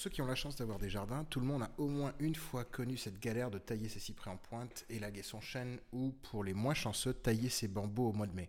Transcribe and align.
Pour 0.00 0.04
ceux 0.04 0.10
qui 0.14 0.22
ont 0.22 0.26
la 0.26 0.34
chance 0.34 0.56
d'avoir 0.56 0.78
des 0.78 0.88
jardins, 0.88 1.24
tout 1.24 1.40
le 1.40 1.46
monde 1.46 1.62
a 1.62 1.70
au 1.76 1.86
moins 1.86 2.14
une 2.20 2.34
fois 2.34 2.64
connu 2.64 2.96
cette 2.96 3.20
galère 3.20 3.50
de 3.50 3.58
tailler 3.58 3.90
ses 3.90 4.00
cyprès 4.00 4.30
en 4.30 4.38
pointe, 4.38 4.86
élaguer 4.88 5.22
son 5.22 5.42
chêne 5.42 5.78
ou, 5.92 6.12
pour 6.22 6.42
les 6.42 6.54
moins 6.54 6.72
chanceux, 6.72 7.12
tailler 7.12 7.50
ses 7.50 7.68
bambous 7.68 8.06
au 8.06 8.12
mois 8.14 8.26
de 8.26 8.34
mai. 8.34 8.48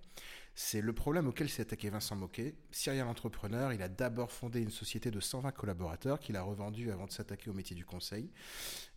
C'est 0.55 0.79
le 0.79 0.93
problème 0.93 1.27
auquel 1.27 1.49
s'est 1.49 1.63
attaqué 1.63 1.89
Vincent 1.89 2.15
Moquet. 2.15 2.55
Serial 2.71 3.05
entrepreneur, 3.05 3.73
il 3.73 3.81
a 3.81 3.89
d'abord 3.89 4.31
fondé 4.31 4.61
une 4.61 4.71
société 4.71 5.11
de 5.11 5.19
120 5.19 5.51
collaborateurs 5.51 6.21
qu'il 6.21 6.37
a 6.37 6.41
revendue 6.41 6.89
avant 6.89 7.05
de 7.05 7.11
s'attaquer 7.11 7.49
au 7.49 7.53
métier 7.53 7.75
du 7.75 7.83
conseil. 7.83 8.31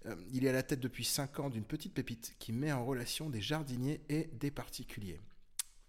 Euh, 0.07 0.15
il 0.33 0.45
est 0.45 0.51
à 0.51 0.53
la 0.53 0.63
tête 0.63 0.79
depuis 0.79 1.05
5 1.05 1.41
ans 1.41 1.51
d'une 1.51 1.65
petite 1.65 1.93
pépite 1.93 2.37
qui 2.39 2.53
met 2.53 2.71
en 2.71 2.87
relation 2.87 3.31
des 3.31 3.41
jardiniers 3.41 4.01
et 4.09 4.31
des 4.33 4.53
particuliers. 4.53 5.19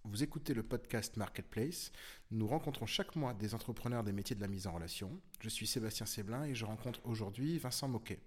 Vous 0.08 0.22
écoutez 0.22 0.54
le 0.54 0.62
podcast 0.62 1.18
Marketplace. 1.18 1.92
Nous 2.30 2.46
rencontrons 2.46 2.86
chaque 2.86 3.16
mois 3.16 3.34
des 3.34 3.56
entrepreneurs 3.56 4.04
des 4.04 4.12
métiers 4.12 4.36
de 4.36 4.42
la 4.42 4.48
mise 4.48 4.68
en 4.68 4.74
relation. 4.74 5.20
Je 5.40 5.50
suis 5.50 5.66
Sébastien 5.66 6.06
Séblin 6.06 6.44
et 6.44 6.54
je 6.54 6.64
rencontre 6.64 7.00
aujourd'hui 7.06 7.58
Vincent 7.58 7.88
Moquet. 7.88 8.20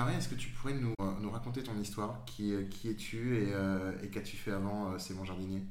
Démarrer, 0.00 0.18
est-ce 0.18 0.28
que 0.28 0.34
tu 0.34 0.50
pourrais 0.50 0.74
nous, 0.74 0.94
euh, 1.00 1.28
raconter 1.28 1.62
ton 1.62 1.78
histoire? 1.78 2.24
Qui, 2.24 2.54
euh, 2.54 2.64
qui 2.64 2.88
es-tu 2.88 3.36
et, 3.36 3.52
euh, 3.52 3.92
et 4.02 4.08
qu'as-tu 4.08 4.36
fait 4.36 4.52
avant 4.52 4.98
C'est 4.98 5.14
mon 5.14 5.24
jardinier? 5.24 5.62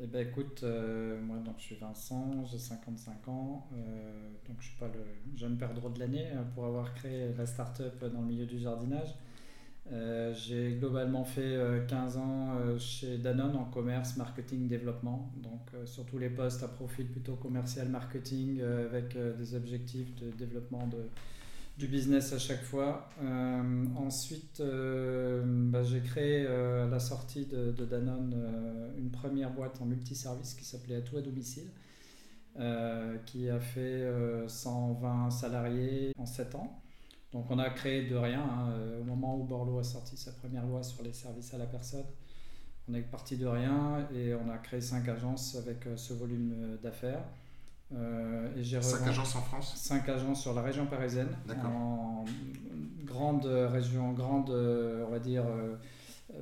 Eh 0.00 0.06
ben 0.06 0.26
écoute, 0.26 0.64
moi 0.64 1.36
donc 1.38 1.56
je 1.58 1.62
suis 1.62 1.76
Vincent, 1.76 2.44
j'ai 2.50 2.58
55 2.58 3.28
ans, 3.28 3.68
donc 4.48 4.56
je 4.58 4.68
suis 4.68 4.78
pas 4.78 4.88
le 4.88 5.36
jeune 5.36 5.58
perdreau 5.58 5.90
de 5.90 6.00
l'année 6.00 6.28
pour 6.54 6.64
avoir 6.64 6.94
créé 6.94 7.32
la 7.36 7.44
start-up 7.44 8.02
dans 8.12 8.20
le 8.22 8.26
milieu 8.26 8.46
du 8.46 8.58
jardinage. 8.58 9.14
J'ai 10.32 10.76
globalement 10.80 11.24
fait 11.24 11.42
euh, 11.42 11.86
15 11.86 12.16
ans 12.16 12.78
chez 12.78 13.18
Danone 13.18 13.54
en 13.54 13.64
commerce, 13.64 14.16
marketing, 14.16 14.66
développement, 14.66 15.30
donc 15.36 15.70
sur 15.84 16.06
tous 16.06 16.18
les 16.18 16.30
postes 16.30 16.62
à 16.62 16.68
profil 16.68 17.06
plutôt 17.08 17.36
commercial, 17.36 17.88
marketing, 17.88 18.62
avec 18.62 19.16
des 19.16 19.54
objectifs 19.54 20.14
de 20.16 20.30
développement 20.30 20.86
de, 20.86 21.06
du 21.78 21.86
business 21.86 22.32
à 22.32 22.38
chaque 22.38 22.62
fois. 22.62 23.08
Euh, 23.22 23.84
ensuite, 23.96 24.60
euh, 24.60 25.42
bah, 25.44 25.82
j'ai 25.82 26.00
créé 26.00 26.44
euh, 26.46 26.86
à 26.86 26.88
la 26.88 27.00
sortie 27.00 27.46
de, 27.46 27.72
Danone 27.84 28.92
une 28.98 29.10
première 29.10 29.50
boîte 29.50 29.80
en 29.80 29.86
multiservice 29.86 30.54
qui 30.54 30.64
s'appelait 30.64 30.96
Atout 30.96 31.16
à 31.16 31.22
domicile, 31.22 31.68
qui 33.26 33.48
a 33.48 33.60
fait 33.60 33.80
euh, 33.80 34.46
120 34.48 35.30
salariés 35.30 36.12
en 36.18 36.26
7 36.26 36.54
ans. 36.54 36.78
Donc 37.32 37.50
on 37.50 37.58
a 37.58 37.70
créé 37.70 38.08
de 38.08 38.14
rien 38.14 38.42
hein, 38.42 38.74
au 39.00 39.04
moment 39.04 39.38
où 39.38 39.44
Borloo 39.44 39.78
a 39.78 39.84
sorti 39.84 40.18
sa 40.18 40.32
première 40.32 40.66
loi 40.66 40.82
sur 40.82 41.02
les 41.02 41.14
services 41.14 41.54
à 41.54 41.58
la 41.58 41.64
personne. 41.64 42.04
On 42.88 42.94
est 42.94 43.00
parti 43.00 43.38
de 43.38 43.46
rien 43.46 44.06
et 44.14 44.34
on 44.34 44.50
a 44.50 44.58
créé 44.58 44.82
5 44.82 45.08
agences 45.08 45.56
avec 45.56 45.88
ce 45.96 46.12
volume 46.12 46.76
d'affaires. 46.82 47.24
Euh, 47.94 48.48
et 48.56 48.62
j'ai 48.64 48.80
5 48.80 49.00
revendu- 49.00 49.10
agences 49.10 49.36
en 49.36 49.42
France 49.42 49.74
Cinq 49.76 50.08
agences 50.08 50.40
sur 50.42 50.54
la 50.54 50.62
région 50.62 50.86
parisienne, 50.86 51.28
en 51.66 52.24
grande 53.04 53.44
région, 53.44 54.12
grande, 54.12 54.50
euh, 54.50 55.04
on 55.06 55.10
va 55.10 55.18
dire, 55.18 55.44
euh, 55.46 55.74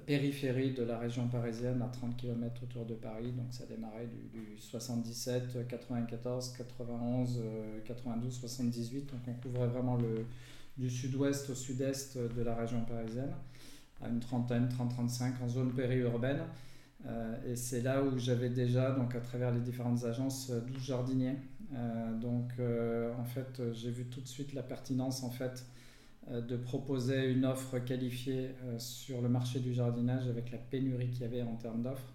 périphérie 0.07 0.73
de 0.73 0.85
la 0.85 0.99
région 0.99 1.27
parisienne, 1.27 1.83
à 1.83 1.89
30 1.89 2.17
km 2.17 2.63
autour 2.63 2.85
de 2.85 2.95
Paris. 2.95 3.33
Donc 3.33 3.47
ça 3.51 3.65
démarrait 3.67 4.07
du, 4.07 4.39
du 4.39 4.59
77, 4.59 5.67
94, 5.67 6.53
91, 6.57 7.41
euh, 7.43 7.81
92, 7.85 8.33
78. 8.33 9.11
Donc 9.11 9.21
on 9.27 9.35
couvrait 9.43 9.67
vraiment 9.67 9.97
le, 9.97 10.25
du 10.79 10.89
sud-ouest 10.89 11.51
au 11.51 11.55
sud-est 11.55 12.17
de 12.19 12.43
la 12.43 12.55
région 12.55 12.83
parisienne, 12.85 13.33
à 14.01 14.09
une 14.09 14.21
trentaine, 14.21 14.69
30-35 14.69 15.33
en 15.43 15.49
zone 15.49 15.73
périurbaine. 15.73 16.43
Euh, 17.07 17.53
et 17.53 17.57
c'est 17.57 17.83
là 17.83 18.03
où 18.03 18.19
j'avais 18.19 18.51
déjà, 18.51 18.93
donc 18.93 19.15
à 19.15 19.21
travers 19.21 19.53
les 19.53 19.61
différentes 19.61 20.05
agences, 20.05 20.51
euh, 20.51 20.61
12 20.61 20.83
jardiniers. 20.83 21.37
Euh, 21.75 22.15
donc 22.19 22.53
euh, 22.59 23.13
en 23.19 23.25
fait, 23.25 23.61
euh, 23.61 23.73
j'ai 23.73 23.91
vu 23.91 24.07
tout 24.07 24.21
de 24.21 24.29
suite 24.29 24.55
la 24.55 24.63
pertinence 24.63 25.23
en 25.23 25.31
fait 25.31 25.65
euh, 26.31 26.41
de 26.43 26.57
proposer 26.57 27.31
une 27.33 27.47
offre 27.47 27.79
qualifiée 27.81 28.51
euh, 28.65 28.79
sur 28.79 29.23
le 29.23 29.29
marché 29.29 29.61
du 29.61 29.75
jardinage 29.75 30.29
avec 30.29 30.53
la 30.53 30.59
pénurie 30.59 31.11
qu'il 31.11 31.23
y 31.23 31.25
avait 31.25 31.43
en 31.43 31.57
termes 31.57 31.83
d'offres 31.83 32.15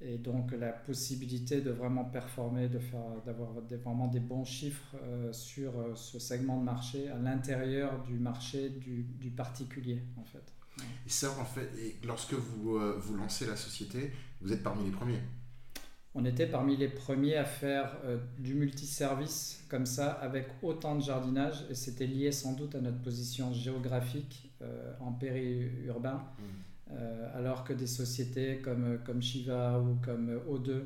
et 0.00 0.18
donc 0.18 0.52
la 0.52 0.72
possibilité 0.72 1.60
de 1.62 1.70
vraiment 1.70 2.04
performer, 2.04 2.68
de 2.68 2.78
faire, 2.78 3.00
d'avoir 3.26 3.52
vraiment 3.84 4.08
des 4.08 4.20
bons 4.20 4.44
chiffres 4.44 4.96
euh, 5.02 5.32
sur 5.32 5.78
euh, 5.78 5.94
ce 5.96 6.18
segment 6.20 6.58
de 6.58 6.64
marché 6.64 7.08
à 7.10 7.18
l'intérieur 7.18 8.02
du 8.04 8.14
marché 8.18 8.70
du, 8.70 9.04
du 9.04 9.30
particulier 9.30 10.02
en 10.18 10.24
fait. 10.24 10.53
Et 10.78 11.10
ça, 11.10 11.30
en 11.38 11.44
fait, 11.44 11.70
et 11.78 11.96
lorsque 12.04 12.34
vous, 12.34 12.76
euh, 12.76 12.98
vous 12.98 13.16
lancez 13.16 13.46
la 13.46 13.56
société, 13.56 14.12
vous 14.40 14.52
êtes 14.52 14.62
parmi 14.62 14.84
les 14.84 14.90
premiers. 14.90 15.20
On 16.16 16.24
était 16.24 16.46
parmi 16.46 16.76
les 16.76 16.88
premiers 16.88 17.36
à 17.36 17.44
faire 17.44 17.96
euh, 18.04 18.18
du 18.38 18.54
multiservice 18.54 19.64
comme 19.68 19.84
ça 19.84 20.12
avec 20.12 20.46
autant 20.62 20.94
de 20.94 21.02
jardinage 21.02 21.64
et 21.70 21.74
c'était 21.74 22.06
lié 22.06 22.30
sans 22.30 22.52
doute 22.52 22.76
à 22.76 22.80
notre 22.80 23.02
position 23.02 23.52
géographique 23.52 24.52
euh, 24.62 24.92
en 25.00 25.10
périurbain 25.10 26.22
euh, 26.92 27.36
alors 27.36 27.64
que 27.64 27.72
des 27.72 27.88
sociétés 27.88 28.58
comme, 28.58 28.98
comme 29.04 29.20
Shiva 29.20 29.80
ou 29.80 29.96
comme 30.04 30.38
O2 30.48 30.82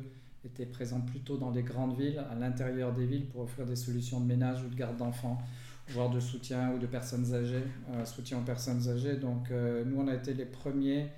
étaient 0.47 0.65
présentes 0.65 1.05
plutôt 1.05 1.37
dans 1.37 1.51
les 1.51 1.63
grandes 1.63 1.99
villes, 1.99 2.25
à 2.31 2.35
l'intérieur 2.35 2.95
des 2.95 3.05
villes 3.05 3.27
pour 3.27 3.43
offrir 3.43 3.67
des 3.67 3.77
solutions 3.77 4.21
de 4.21 4.27
ménage 4.27 4.63
ou 4.63 4.69
de 4.69 4.77
garde 4.77 4.97
d'enfants 4.97 5.43
voire 5.91 6.11
de 6.11 6.21
soutien 6.21 6.73
ou 6.73 6.79
de 6.79 6.87
personnes 6.87 7.35
âgées, 7.35 7.65
euh, 7.91 8.05
soutien 8.05 8.39
aux 8.39 8.45
personnes 8.45 8.89
âgées. 8.89 9.17
Donc 9.17 9.51
euh, 9.51 9.85
nous 9.85 10.01
on 10.01 10.09
a 10.09 10.15
été 10.15 10.35
les 10.35 10.45
premiers 10.45 11.09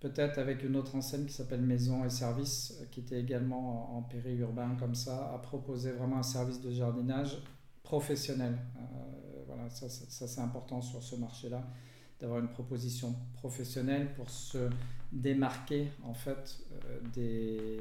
peut-être 0.00 0.38
avec 0.38 0.62
une 0.62 0.76
autre 0.76 0.94
enseigne 0.94 1.24
qui 1.24 1.32
s'appelle 1.32 1.62
Maison 1.62 2.04
et 2.04 2.10
Services, 2.10 2.74
euh, 2.80 2.84
qui 2.90 3.00
était 3.00 3.20
également 3.20 3.96
en, 3.96 4.02
périurbain 4.02 4.76
comme 4.78 4.94
ça, 4.94 5.32
à 5.34 5.38
proposer 5.38 5.92
vraiment 5.92 6.18
un 6.18 6.22
service 6.22 6.60
de 6.60 6.70
jardinage 6.70 7.38
professionnel. 7.82 8.56
Voilà, 9.46 9.68
ça, 9.70 9.88
ça, 9.88 10.28
c'est 10.28 10.40
important 10.40 10.82
sur 10.82 11.02
ce 11.02 11.16
marché-là, 11.16 11.66
d'avoir 12.20 12.38
une 12.38 12.48
proposition 12.48 13.16
professionnelle 13.32 14.12
pour 14.14 14.28
se 14.28 14.68
démarquer 15.10 15.88
en 16.04 16.12
fait 16.12 16.58
des, 17.14 17.80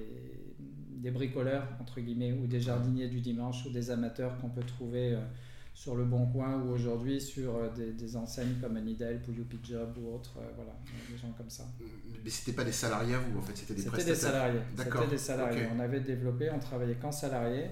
des 0.58 1.12
bricoleurs 1.12 1.68
entre 1.82 2.00
guillemets 2.00 2.32
ou 2.32 2.48
des 2.48 2.62
jardiniers 2.62 3.10
du 3.10 3.20
dimanche 3.20 3.66
ou 3.66 3.70
des 3.70 3.92
amateurs 3.92 4.38
qu'on 4.40 4.50
peut 4.50 4.64
trouver 4.64 5.18
sur 5.78 5.96
le 5.96 6.06
Bon 6.06 6.26
Coin 6.26 6.60
ou 6.64 6.72
aujourd'hui 6.72 7.22
sur 7.22 7.56
euh, 7.56 7.70
des, 7.70 7.94
des 7.94 8.18
enseignes 8.18 8.56
comme 8.60 8.78
Anidel 8.78 9.22
ou 9.30 9.32
Job 9.64 9.96
ou 10.02 10.16
autres, 10.16 10.40
euh, 10.40 10.50
voilà, 10.56 10.76
des 11.08 11.16
gens 11.16 11.32
comme 11.38 11.52
ça. 11.52 11.66
Mais 12.24 12.32
c'était 12.32 12.54
pas 12.54 12.64
des 12.64 12.72
salariés 12.72 13.14
vous, 13.16 13.38
en 13.38 13.42
fait, 13.44 13.56
c'était 13.56 13.76
des 13.76 13.82
C'était 13.82 14.04
des 14.04 14.16
salariés. 14.16 14.60
D'accord. 14.76 15.02
C'était 15.04 15.14
des 15.14 15.22
salariés. 15.22 15.68
On 15.76 15.80
avait 15.80 16.00
développé, 16.00 16.50
on 16.50 16.58
travaillait 16.58 16.96
qu'en 16.96 17.12
salariés 17.12 17.68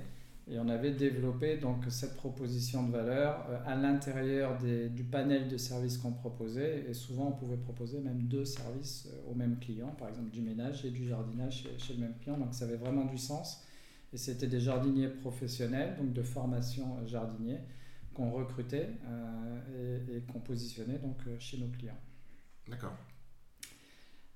et 0.48 0.60
on 0.60 0.70
avait 0.70 0.92
développé 0.92 1.58
donc 1.58 1.84
cette 1.90 2.16
proposition 2.16 2.84
de 2.84 2.92
valeur 2.92 3.44
euh, 3.50 3.58
à 3.66 3.76
l'intérieur 3.76 4.56
du 4.62 5.04
panel 5.04 5.48
de 5.48 5.58
services 5.58 5.98
qu'on 5.98 6.12
proposait 6.12 6.86
et 6.88 6.94
souvent 6.94 7.30
on 7.30 7.32
pouvait 7.32 7.58
proposer 7.58 8.02
même 8.02 8.22
deux 8.28 8.46
services 8.46 9.08
euh, 9.08 9.32
au 9.32 9.34
même 9.34 9.58
client, 9.58 9.90
par 9.98 10.10
exemple 10.10 10.30
du 10.30 10.42
ménage 10.42 10.86
et 10.86 10.92
du 10.92 11.08
jardinage 11.08 11.64
chez, 11.64 11.80
chez 11.80 11.94
le 11.96 12.02
même 12.02 12.14
client. 12.22 12.38
Donc 12.38 12.54
ça 12.54 12.66
avait 12.66 12.78
vraiment 12.78 13.06
du 13.06 13.18
sens 13.18 13.64
et 14.14 14.18
c'était 14.18 14.46
des 14.46 14.60
jardiniers 14.60 15.08
professionnels, 15.08 15.96
donc 15.98 16.14
de 16.14 16.22
formation 16.22 17.04
jardinier 17.08 17.58
qu'on 18.16 18.32
recrutait 18.32 18.90
euh, 19.08 20.02
et, 20.10 20.18
et 20.18 20.22
qu'on 20.22 20.40
positionnait 20.40 21.00
donc 21.00 21.18
euh, 21.28 21.36
chez 21.40 21.58
nos 21.58 21.68
clients. 21.68 22.00
D'accord. 22.68 22.96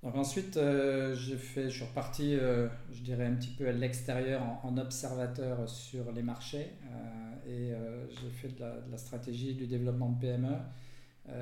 Donc 0.01 0.16
ensuite, 0.16 0.56
euh, 0.56 1.13
j'ai 1.13 1.35
fait, 1.35 1.69
je 1.69 1.75
suis 1.78 1.84
reparti, 1.85 2.34
euh, 2.35 2.69
je 2.91 3.01
dirais 3.01 3.25
un 3.25 3.35
petit 3.35 3.50
peu 3.50 3.68
à 3.68 3.73
l'extérieur 3.73 4.41
en, 4.44 4.62
en 4.63 4.78
observateur 4.78 5.68
sur 5.68 6.12
les 6.13 6.24
marchés 6.24 6.68
et 7.48 7.71
j'ai 8.09 8.30
fait 8.30 8.50
de 8.56 8.59
la, 8.62 8.80
de 8.80 8.92
la 8.92 8.98
stratégie 8.98 9.56
du 9.56 9.65
développement 9.68 10.09
de 10.12 10.19
PME. 10.21 10.56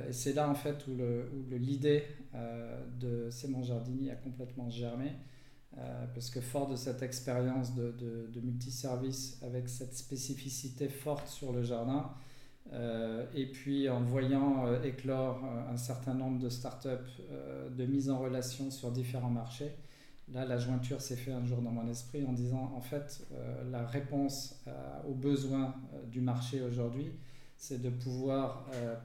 Et 0.09 0.13
c'est 0.13 0.33
là 0.33 0.49
en 0.49 0.55
fait 0.55 0.87
où 0.87 0.95
le- 0.95 1.29
où 1.35 1.49
le- 1.49 1.57
l'idée 1.57 2.03
euh, 2.35 2.83
de 2.99 3.29
C'est 3.31 3.47
mon 3.49 3.63
jardinier 3.63 4.11
a 4.11 4.15
complètement 4.15 4.69
germé. 4.69 5.11
euh, 5.77 6.07
parce 6.15 6.29
que 6.31 6.41
fort 6.41 6.67
de 6.69 6.75
cette 6.75 7.03
expérience 7.03 7.75
de, 7.75 7.91
de, 7.91 8.27
de 8.33 8.41
multiservice 8.41 9.39
avec 9.43 9.69
cette 9.69 9.93
spécificité 9.95 10.89
forte 10.89 11.27
sur 11.27 11.53
le 11.53 11.63
jardin, 11.63 12.11
et 13.33 13.45
puis 13.45 13.89
en 13.89 14.01
voyant 14.01 14.65
euh, 14.65 14.81
éclore 14.83 15.43
euh, 15.45 15.73
un 15.73 15.77
certain 15.77 16.13
nombre 16.13 16.39
de 16.39 16.49
startups 16.49 16.89
euh, 17.31 17.69
de 17.69 17.85
mise 17.85 18.09
en 18.09 18.19
relation 18.19 18.71
sur 18.71 18.91
différents 18.91 19.29
marchés, 19.29 19.71
là 20.33 20.45
la 20.45 20.57
jointure 20.57 20.99
s'est 20.99 21.15
faite 21.15 21.33
un 21.33 21.45
jour 21.45 21.61
dans 21.61 21.71
mon 21.71 21.87
esprit 21.87 22.25
en 22.25 22.33
disant 22.33 22.73
en 22.75 22.81
fait 22.81 23.25
euh, 23.31 23.63
la 23.71 23.85
réponse 23.85 24.61
euh, 24.67 24.71
aux 25.07 25.13
besoins 25.13 25.75
euh, 25.93 26.05
du 26.07 26.19
marché 26.19 26.61
aujourd'hui, 26.61 27.11
c'est 27.55 27.81
de 27.81 27.89
pouvoir 27.89 28.65
euh, 28.73 28.95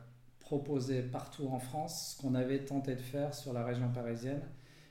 proposer 0.41 1.03
partout 1.03 1.49
en 1.49 1.59
France 1.59 2.15
ce 2.17 2.23
qu'on 2.23 2.35
avait 2.35 2.65
tenté 2.65 2.95
de 2.95 3.01
faire 3.01 3.35
sur 3.35 3.53
la 3.53 3.65
région 3.65 3.91
parisienne 3.93 4.43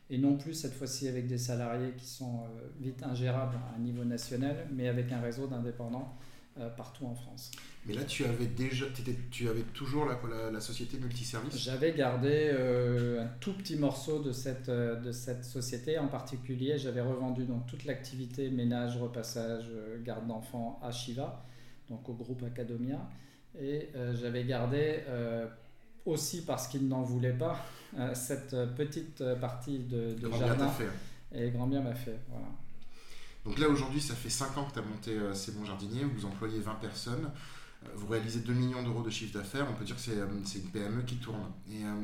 et 0.09 0.17
non 0.17 0.37
plus 0.37 0.53
cette 0.53 0.73
fois-ci 0.73 1.07
avec 1.07 1.27
des 1.27 1.37
salariés 1.37 1.93
qui 1.95 2.05
sont 2.05 2.41
vite 2.79 3.01
ingérables 3.03 3.55
à 3.55 3.77
un 3.77 3.79
niveau 3.79 4.03
national, 4.03 4.67
mais 4.73 4.89
avec 4.89 5.09
un 5.13 5.21
réseau 5.21 5.47
d'indépendants 5.47 6.17
partout 6.77 7.05
en 7.05 7.15
France. 7.15 7.51
Mais 7.85 7.93
là, 7.93 8.03
tu 8.03 8.25
avais 8.25 8.45
déjà, 8.45 8.85
tu 9.31 9.49
avais 9.49 9.63
toujours 9.73 10.05
la, 10.05 10.19
la, 10.29 10.51
la 10.51 10.59
société 10.61 10.97
multiservice? 10.97 11.57
J'avais 11.57 11.93
gardé 11.93 12.51
un 13.19 13.27
tout 13.39 13.53
petit 13.53 13.75
morceau 13.75 14.21
de 14.21 14.31
cette, 14.31 14.69
de 14.69 15.11
cette 15.11 15.43
société. 15.45 15.97
En 15.97 16.07
particulier, 16.07 16.77
j'avais 16.77 17.01
revendu 17.01 17.45
donc 17.45 17.65
toute 17.67 17.85
l'activité 17.85 18.49
ménage, 18.49 18.97
repassage, 18.97 19.71
garde 20.03 20.27
d'enfants 20.27 20.79
à 20.83 20.91
Shiva, 20.91 21.43
donc 21.89 22.07
au 22.09 22.13
groupe 22.13 22.43
Academia. 22.43 22.99
Et 23.59 23.89
j'avais 24.13 24.43
gardé 24.43 24.99
aussi 26.05 26.43
parce 26.45 26.67
qu'il 26.67 26.87
n'en 26.87 27.01
voulait 27.01 27.33
pas, 27.33 27.63
euh, 27.99 28.13
cette 28.13 28.55
petite 28.75 29.23
partie 29.35 29.79
de, 29.79 30.15
de 30.19 30.27
grand 30.27 30.39
jardin. 30.39 30.55
Bien 30.55 30.69
fait. 30.69 30.89
Et 31.33 31.49
grand 31.51 31.67
bien 31.67 31.81
m'a 31.81 31.93
fait. 31.95 32.19
Voilà. 32.29 32.47
Donc 33.45 33.57
là, 33.57 33.67
aujourd'hui, 33.67 34.01
ça 34.01 34.13
fait 34.13 34.29
5 34.29 34.57
ans 34.57 34.65
que 34.65 34.73
tu 34.73 34.79
as 34.79 34.83
monté 34.83 35.11
euh, 35.11 35.33
C'est 35.33 35.57
bon 35.57 35.65
jardinier, 35.65 36.03
vous 36.03 36.25
employez 36.25 36.59
20 36.59 36.75
personnes, 36.75 37.31
euh, 37.83 37.89
vous 37.95 38.07
réalisez 38.07 38.41
2 38.41 38.53
millions 38.53 38.83
d'euros 38.83 39.01
de 39.01 39.09
chiffre 39.09 39.33
d'affaires, 39.33 39.67
on 39.69 39.73
peut 39.73 39.85
dire 39.85 39.95
que 39.95 40.01
c'est 40.01 40.59
une 40.59 40.69
PME 40.69 41.01
qui 41.03 41.15
tourne. 41.17 41.51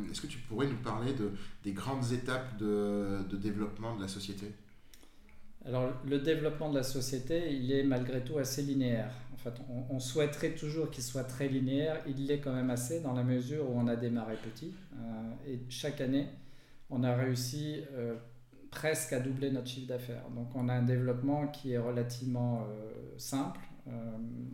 Est-ce 0.09 0.21
que 0.21 0.27
tu 0.27 0.39
pourrais 0.39 0.67
nous 0.67 0.77
parler 0.77 1.13
de, 1.13 1.31
des 1.63 1.73
grandes 1.73 2.11
étapes 2.11 2.57
de, 2.57 3.23
développement 3.33 3.95
de 3.95 4.01
la 4.01 4.07
société? 4.07 4.51
Alors, 5.65 5.91
le 6.05 6.19
développement 6.19 6.69
de 6.69 6.75
la 6.75 6.83
société, 6.83 7.53
il 7.53 7.71
est 7.71 7.83
malgré 7.83 8.23
tout 8.23 8.37
assez 8.37 8.61
linéaire. 8.61 9.11
En 9.33 9.37
fait, 9.37 9.53
on, 9.89 9.99
souhaiterait 9.99 10.55
toujours 10.55 10.89
qu'il 10.89 11.03
soit 11.03 11.25
très 11.25 11.47
linéaire. 11.47 12.01
Il 12.07 12.25
l'est 12.25 12.39
quand 12.39 12.53
même 12.53 12.69
assez 12.69 13.01
dans 13.01 13.13
la 13.13 13.23
mesure 13.23 13.69
où 13.69 13.77
on 13.77 13.87
a 13.87 13.95
démarré 13.95 14.35
petit. 14.37 14.73
Euh, 14.93 15.51
et 15.51 15.59
chaque 15.69 15.99
année, 15.99 16.27
on 16.89 17.03
a 17.03 17.13
réussi 17.15 17.81
euh, 17.93 18.15
presque 18.69 19.13
à 19.13 19.19
doubler 19.19 19.51
notre 19.51 19.67
chiffre 19.67 19.87
d'affaires. 19.87 20.29
Donc, 20.35 20.55
on 20.55 20.69
a 20.69 20.73
un 20.73 20.83
développement 20.83 21.47
qui 21.47 21.73
est 21.73 21.77
relativement 21.77 22.63
euh, 22.63 22.91
simple 23.17 23.61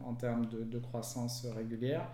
en 0.05 0.13
termes 0.13 0.47
de, 0.47 0.63
de, 0.63 0.77
croissance 0.77 1.47
régulière. 1.55 2.07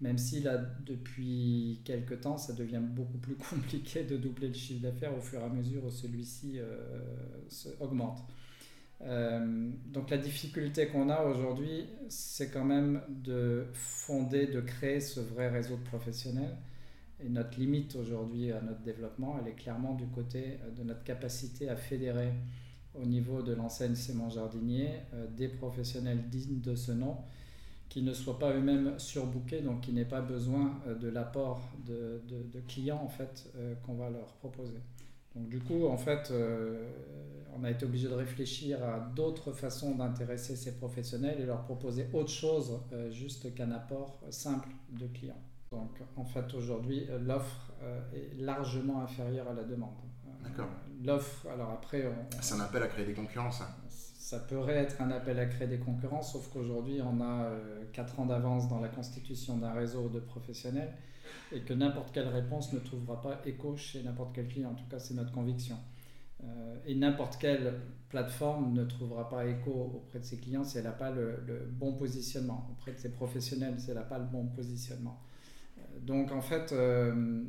Même 0.00 0.16
si 0.16 0.40
là, 0.40 0.56
depuis 0.86 1.82
quelques 1.84 2.22
temps, 2.22 2.38
ça 2.38 2.54
devient 2.54 2.80
beaucoup 2.82 3.18
plus 3.18 3.34
compliqué 3.50 4.04
de 4.04 4.16
doubler 4.16 4.48
le 4.48 4.54
chiffre 4.54 4.80
d'affaires 4.82 5.14
au 5.14 5.20
fur 5.20 5.40
et 5.40 5.44
à 5.44 5.48
mesure 5.50 5.84
où 5.84 5.90
celui-ci 5.90 6.60
augmente. 7.78 8.20
Euh, 9.04 9.70
donc 9.86 10.10
la 10.10 10.18
difficulté 10.18 10.86
qu'on 10.86 11.08
a 11.08 11.22
aujourd'hui, 11.24 11.86
c'est 12.08 12.50
quand 12.50 12.64
même 12.64 13.02
de 13.08 13.66
fonder, 13.72 14.46
de 14.46 14.60
créer 14.60 15.00
ce 15.00 15.20
vrai 15.20 15.48
réseau 15.48 15.76
de 15.76 15.82
professionnels. 15.82 16.56
Et 17.24 17.28
notre 17.28 17.58
limite 17.58 17.96
aujourd'hui 17.96 18.52
à 18.52 18.60
notre 18.60 18.80
développement, 18.80 19.38
elle 19.40 19.48
est 19.48 19.54
clairement 19.54 19.94
du 19.94 20.06
côté 20.06 20.58
euh, 20.62 20.70
de 20.70 20.82
notre 20.82 21.04
capacité 21.04 21.68
à 21.68 21.76
fédérer 21.76 22.32
au 22.94 23.06
niveau 23.06 23.42
de 23.42 23.54
l'enseigne 23.54 23.94
Sémon 23.94 24.28
Jardinier 24.28 24.90
euh, 25.14 25.26
des 25.28 25.48
professionnels 25.48 26.28
dignes 26.28 26.60
de 26.60 26.74
ce 26.74 26.92
nom, 26.92 27.16
qui 27.88 28.02
ne 28.02 28.12
soient 28.12 28.38
pas 28.38 28.52
eux-mêmes 28.54 28.98
surbookés, 28.98 29.60
donc 29.60 29.82
qui 29.82 29.92
n'aient 29.92 30.04
pas 30.04 30.22
besoin 30.22 30.80
de 30.98 31.08
l'apport 31.08 31.60
de, 31.86 32.22
clients 32.66 33.02
en 33.04 33.08
fait 33.10 33.52
qu'on 33.84 33.92
va 33.96 34.08
leur 34.08 34.32
proposer. 34.36 34.78
Donc 35.34 35.50
du 35.50 35.60
coup, 35.60 35.84
en 35.86 35.98
fait, 35.98 36.32
on 37.54 37.64
a 37.64 37.70
été 37.70 37.84
obligé 37.84 38.08
de 38.08 38.14
réfléchir 38.14 38.82
à 38.82 38.98
d'autres 38.98 39.52
façons 39.52 39.94
d'intéresser 39.94 40.56
ces 40.56 40.76
professionnels 40.76 41.40
et 41.40 41.46
leur 41.46 41.62
proposer 41.62 42.06
autre 42.12 42.30
chose 42.30 42.80
euh, 42.92 43.10
juste 43.10 43.54
qu'un 43.54 43.70
apport 43.70 44.20
simple 44.30 44.68
de 44.90 45.06
clients. 45.06 45.40
Donc 45.72 45.90
en 46.16 46.24
fait 46.24 46.54
aujourd'hui 46.54 47.06
l'offre 47.26 47.72
euh, 47.82 48.00
est 48.14 48.40
largement 48.40 49.00
inférieure 49.02 49.48
à 49.48 49.54
la 49.54 49.64
demande. 49.64 49.96
D'accord. 50.44 50.68
L'offre, 51.02 51.48
alors 51.48 51.70
après... 51.70 52.04
C'est 52.40 52.54
un 52.54 52.60
appel 52.60 52.82
à 52.82 52.88
créer 52.88 53.06
des 53.06 53.14
concurrences. 53.14 53.60
Hein. 53.60 53.68
Ça 53.88 54.38
pourrait 54.38 54.76
être 54.76 55.00
un 55.00 55.10
appel 55.10 55.38
à 55.38 55.46
créer 55.46 55.66
des 55.66 55.78
concurrences, 55.78 56.32
sauf 56.32 56.48
qu'aujourd'hui 56.52 57.00
on 57.02 57.20
a 57.20 57.50
4 57.92 58.14
euh, 58.18 58.22
ans 58.22 58.26
d'avance 58.26 58.68
dans 58.68 58.80
la 58.80 58.88
constitution 58.88 59.56
d'un 59.56 59.72
réseau 59.72 60.08
de 60.08 60.20
professionnels 60.20 60.92
et 61.50 61.60
que 61.62 61.74
n'importe 61.74 62.12
quelle 62.12 62.28
réponse 62.28 62.72
ne 62.72 62.78
trouvera 62.78 63.20
pas 63.20 63.40
écho 63.44 63.76
chez 63.76 64.02
n'importe 64.02 64.34
quel 64.34 64.48
client. 64.48 64.70
En 64.70 64.74
tout 64.74 64.88
cas 64.90 64.98
c'est 64.98 65.14
notre 65.14 65.32
conviction. 65.32 65.76
Euh, 66.44 66.76
et 66.86 66.94
n'importe 66.94 67.36
quelle 67.38 67.74
plateforme 68.08 68.72
ne 68.72 68.84
trouvera 68.84 69.28
pas 69.28 69.46
écho 69.46 69.92
auprès 69.94 70.18
de 70.18 70.24
ses 70.24 70.38
clients 70.38 70.64
si 70.64 70.78
elle 70.78 70.84
n'a 70.84 70.92
pas 70.92 71.10
le, 71.10 71.68
bon 71.70 71.94
positionnement, 71.94 72.68
auprès 72.72 72.92
de 72.92 72.98
ses 72.98 73.12
professionnels 73.12 73.78
si 73.78 73.90
elle 73.90 73.96
n'a 73.96 74.02
pas 74.02 74.18
le 74.18 74.26
bon 74.26 74.46
positionnement. 74.46 75.20
Euh, 76.02 76.06
donc 76.06 76.32
en 76.32 76.40
fait, 76.40 76.72
euh, 76.72 77.42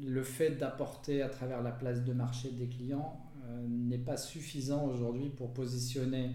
le 0.00 0.22
fait 0.22 0.50
d'apporter 0.50 1.22
à 1.22 1.28
travers 1.28 1.62
la 1.62 1.72
place 1.72 2.04
de 2.04 2.12
marché 2.12 2.50
des 2.50 2.68
clients 2.68 3.18
n'est 3.68 3.98
pas 3.98 4.16
suffisant 4.16 4.86
aujourd'hui 4.86 5.28
pour 5.28 5.52
positionner 5.52 6.30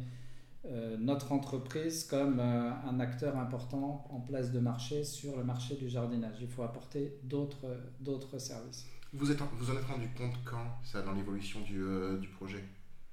notre 1.00 1.32
entreprise 1.32 2.04
comme 2.04 2.40
un 2.40 3.00
acteur 3.00 3.38
important 3.38 4.06
en 4.12 4.20
place 4.20 4.52
de 4.52 4.60
marché 4.60 5.04
sur 5.04 5.36
le 5.38 5.44
marché 5.44 5.76
du 5.76 5.90
jardinage. 5.90 6.36
Il 6.42 6.48
faut 6.48 6.64
apporter 6.64 7.18
d'autres 7.24 8.38
services. 8.38 8.86
Vous, 9.14 9.32
êtes, 9.32 9.40
vous 9.58 9.72
en 9.72 9.78
êtes 9.78 9.86
rendu 9.86 10.08
compte 10.18 10.36
quand, 10.44 10.80
ça, 10.84 11.02
dans 11.02 11.14
l'évolution 11.14 11.62
du, 11.62 11.82
euh, 11.82 12.18
du, 12.18 12.28
projet? 12.28 12.64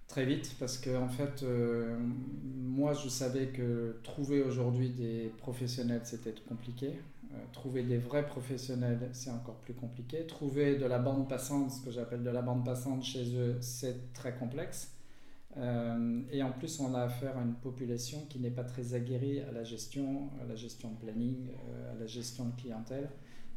Très 0.09 0.27
vite, 0.27 0.57
parce 0.59 0.77
que 0.77 0.97
en 0.97 1.09
fait, 1.09 1.43
euh, 1.43 1.97
moi, 2.45 2.93
je 2.93 3.09
savais 3.09 3.49
que 3.49 3.97
trouver 4.03 4.43
aujourd'hui 4.43 4.91
des 4.91 5.33
professionnels, 5.39 6.03
c'était 6.05 6.35
compliqué. 6.49 6.99
Euh, 7.35 7.39
trouver 7.53 7.83
des 7.83 7.99
vrais 7.99 8.27
professionnels, 8.27 9.11
c'est 9.13 9.31
encore 9.31 9.57
plus 9.57 9.75
compliqué. 9.75 10.27
Trouver 10.27 10.77
de 10.77 10.87
la 10.87 10.99
bande 10.99 11.29
passante, 11.29 11.71
ce 11.71 11.85
que 11.85 11.91
j'appelle 11.91 12.23
de 12.23 12.31
la 12.31 12.43
bande 12.43 12.65
passante 12.65 13.03
chez 13.03 13.37
eux, 13.37 13.57
c'est 13.61 14.13
très 14.13 14.35
complexe. 14.35 14.91
et 16.33 16.43
en 16.43 16.51
plus, 16.51 16.81
on 16.81 16.95
a 16.95 17.03
affaire 17.03 17.39
à 17.39 17.43
une 17.43 17.55
population 17.55 18.27
qui 18.29 18.41
n'est 18.41 18.51
pas 18.51 18.65
très 18.65 18.95
aguerrie 18.95 19.41
à 19.41 19.53
la 19.53 19.63
gestion, 19.63 20.31
à 20.43 20.47
la 20.47 20.57
gestion 20.57 20.91
de 20.91 20.97
planning, 20.97 21.49
à 21.93 21.95
la 21.99 22.07
gestion 22.07 22.47
de 22.47 22.61
clientèle. 22.61 23.09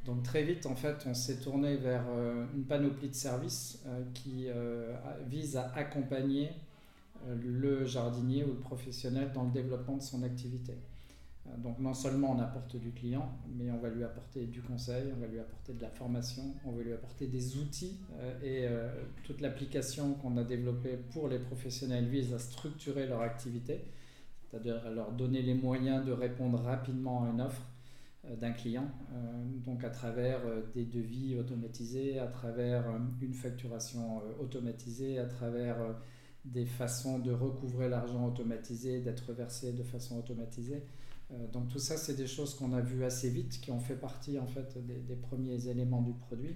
Donc 0.08 0.24
très 0.24 0.44
vite, 0.44 0.66
en 0.66 0.76
fait, 0.76 1.06
on 1.06 1.14
s'est 1.14 1.42
tourné 1.42 1.76
vers 1.76 2.06
euh, 2.10 2.46
une 2.56 2.64
panoplie 2.64 3.10
de 3.10 3.14
services 3.14 3.84
euh, 3.86 4.04
qui 4.14 4.46
euh, 4.48 4.96
vise 5.28 5.58
à 5.58 5.70
accompagner 5.76 6.50
le 7.44 7.84
jardinier 7.86 8.46
ou 8.46 8.50
le 8.50 8.60
professionnel 8.60 9.32
dans 9.34 9.44
le 9.44 9.52
développement 9.52 9.98
de 9.98 10.02
son 10.02 10.24
activité. 10.24 10.74
Donc 11.58 11.80
non 11.80 11.94
seulement 11.94 12.32
on 12.32 12.40
apporte 12.40 12.76
du 12.76 12.92
client, 12.92 13.32
mais 13.58 13.72
on 13.72 13.78
va 13.78 13.90
lui 13.90 14.04
apporter 14.04 14.46
du 14.46 14.62
conseil, 14.62 15.12
on 15.16 15.20
va 15.20 15.28
lui 15.28 15.40
apporter 15.40 15.74
de 15.74 15.82
la 15.82 15.90
formation, 15.90 16.44
on 16.66 16.72
va 16.72 16.84
lui 16.84 16.94
apporter 16.94 17.28
des 17.28 17.58
outils 17.58 17.98
et 18.44 18.68
toute 19.24 19.42
l'application 19.42 20.14
qu'on 20.16 20.36
a 20.38 20.44
développée 20.44 20.98
pour 21.12 21.30
les 21.30 21.40
professionnels 21.40 22.06
vise 22.06 22.34
à 22.34 22.40
structurer 22.40 23.08
leur 23.08 23.22
activité, 23.22 23.86
c'est-à-dire 24.50 24.86
à 24.86 24.90
leur 24.90 25.12
donner 25.12 25.42
les 25.42 25.54
moyens 25.54 26.06
de 26.06 26.12
répondre 26.12 26.60
rapidement 26.60 27.24
à 27.24 27.30
une 27.30 27.42
offre 27.42 27.62
euh, 28.26 28.36
d'un 28.36 28.52
client, 28.52 28.90
euh, 29.14 29.44
donc 29.66 29.84
à 29.84 29.90
travers 29.90 30.40
euh, 30.46 30.62
des 30.74 30.86
devis 30.86 31.36
automatisés, 31.38 32.20
à 32.20 32.28
travers 32.28 32.86
une 33.22 33.34
facturation 33.34 34.22
automatisée, 34.40 35.20
à 35.20 35.26
travers 35.26 35.78
des 36.46 36.66
façons 36.66 37.20
de 37.20 37.32
recouvrer 37.32 37.90
l'argent 37.90 38.26
automatisé, 38.26 39.02
d'être 39.02 39.34
versé 39.34 39.74
de 39.74 39.84
façon 39.84 40.18
automatisée. 40.18 40.84
Donc 41.52 41.68
tout 41.68 41.80
ça, 41.80 41.98
c'est 41.98 42.16
des 42.16 42.28
choses 42.28 42.56
qu'on 42.56 42.74
a 42.74 42.82
vues 42.82 43.04
assez 43.04 43.30
vite, 43.30 43.60
qui 43.60 43.72
ont 43.72 43.80
fait 43.80 43.96
partie 43.96 44.40
en 44.40 44.48
fait 44.48 44.78
des, 44.86 45.16
premiers 45.16 45.68
éléments 45.68 46.02
du 46.02 46.14
produit. 46.14 46.56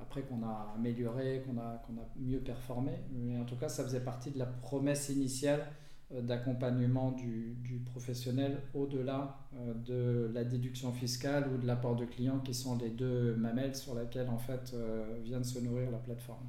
Après 0.00 0.22
qu'on 0.22 0.42
a 0.42 0.74
amélioré, 0.76 1.42
qu'on 1.46 1.58
a, 1.58 1.64
a 1.64 1.82
mieux 2.16 2.40
performé, 2.40 2.92
mais 3.10 3.38
en 3.38 3.44
tout 3.44 3.56
cas, 3.56 3.68
ça 3.68 3.84
faisait 3.84 4.00
partie 4.00 4.30
de 4.30 4.38
la 4.38 4.46
promesse 4.46 5.08
initiale 5.08 5.66
euh, 6.14 6.20
d'accompagnement 6.20 7.12
du, 7.12 7.56
professionnel 7.86 8.60
au-delà 8.74 9.38
euh, 9.54 9.74
de 9.74 10.30
la 10.32 10.44
déduction 10.44 10.92
fiscale 10.92 11.48
ou 11.52 11.58
de 11.58 11.66
l'apport 11.66 11.96
de 11.96 12.04
clients 12.04 12.40
qui 12.40 12.54
sont 12.54 12.76
les 12.76 12.90
deux 12.90 13.34
mamelles 13.36 13.74
sur 13.74 13.94
lesquelles 13.94 14.28
en 14.28 14.38
fait 14.38 14.72
euh, 14.74 15.18
vient 15.22 15.38
de 15.38 15.44
se 15.44 15.58
nourrir 15.58 15.90
la 15.90 15.98
plateforme. 15.98 16.46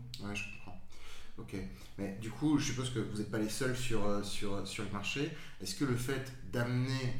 Ok. 1.38 1.56
Mais 1.98 2.18
du 2.22 2.30
coup, 2.30 2.58
je 2.58 2.66
suppose 2.66 2.92
que 2.92 3.00
vous 3.00 3.18
n'êtes 3.18 3.32
pas 3.32 3.40
les 3.40 3.50
seuls 3.50 3.76
sur, 3.76 4.24
sur, 4.24 4.68
sur 4.68 4.84
le 4.84 4.92
marché. 4.92 5.32
Est-ce 5.62 5.76
que 5.76 5.86
le 5.86 5.96
fait 5.96 6.32
d'amener 6.52 7.14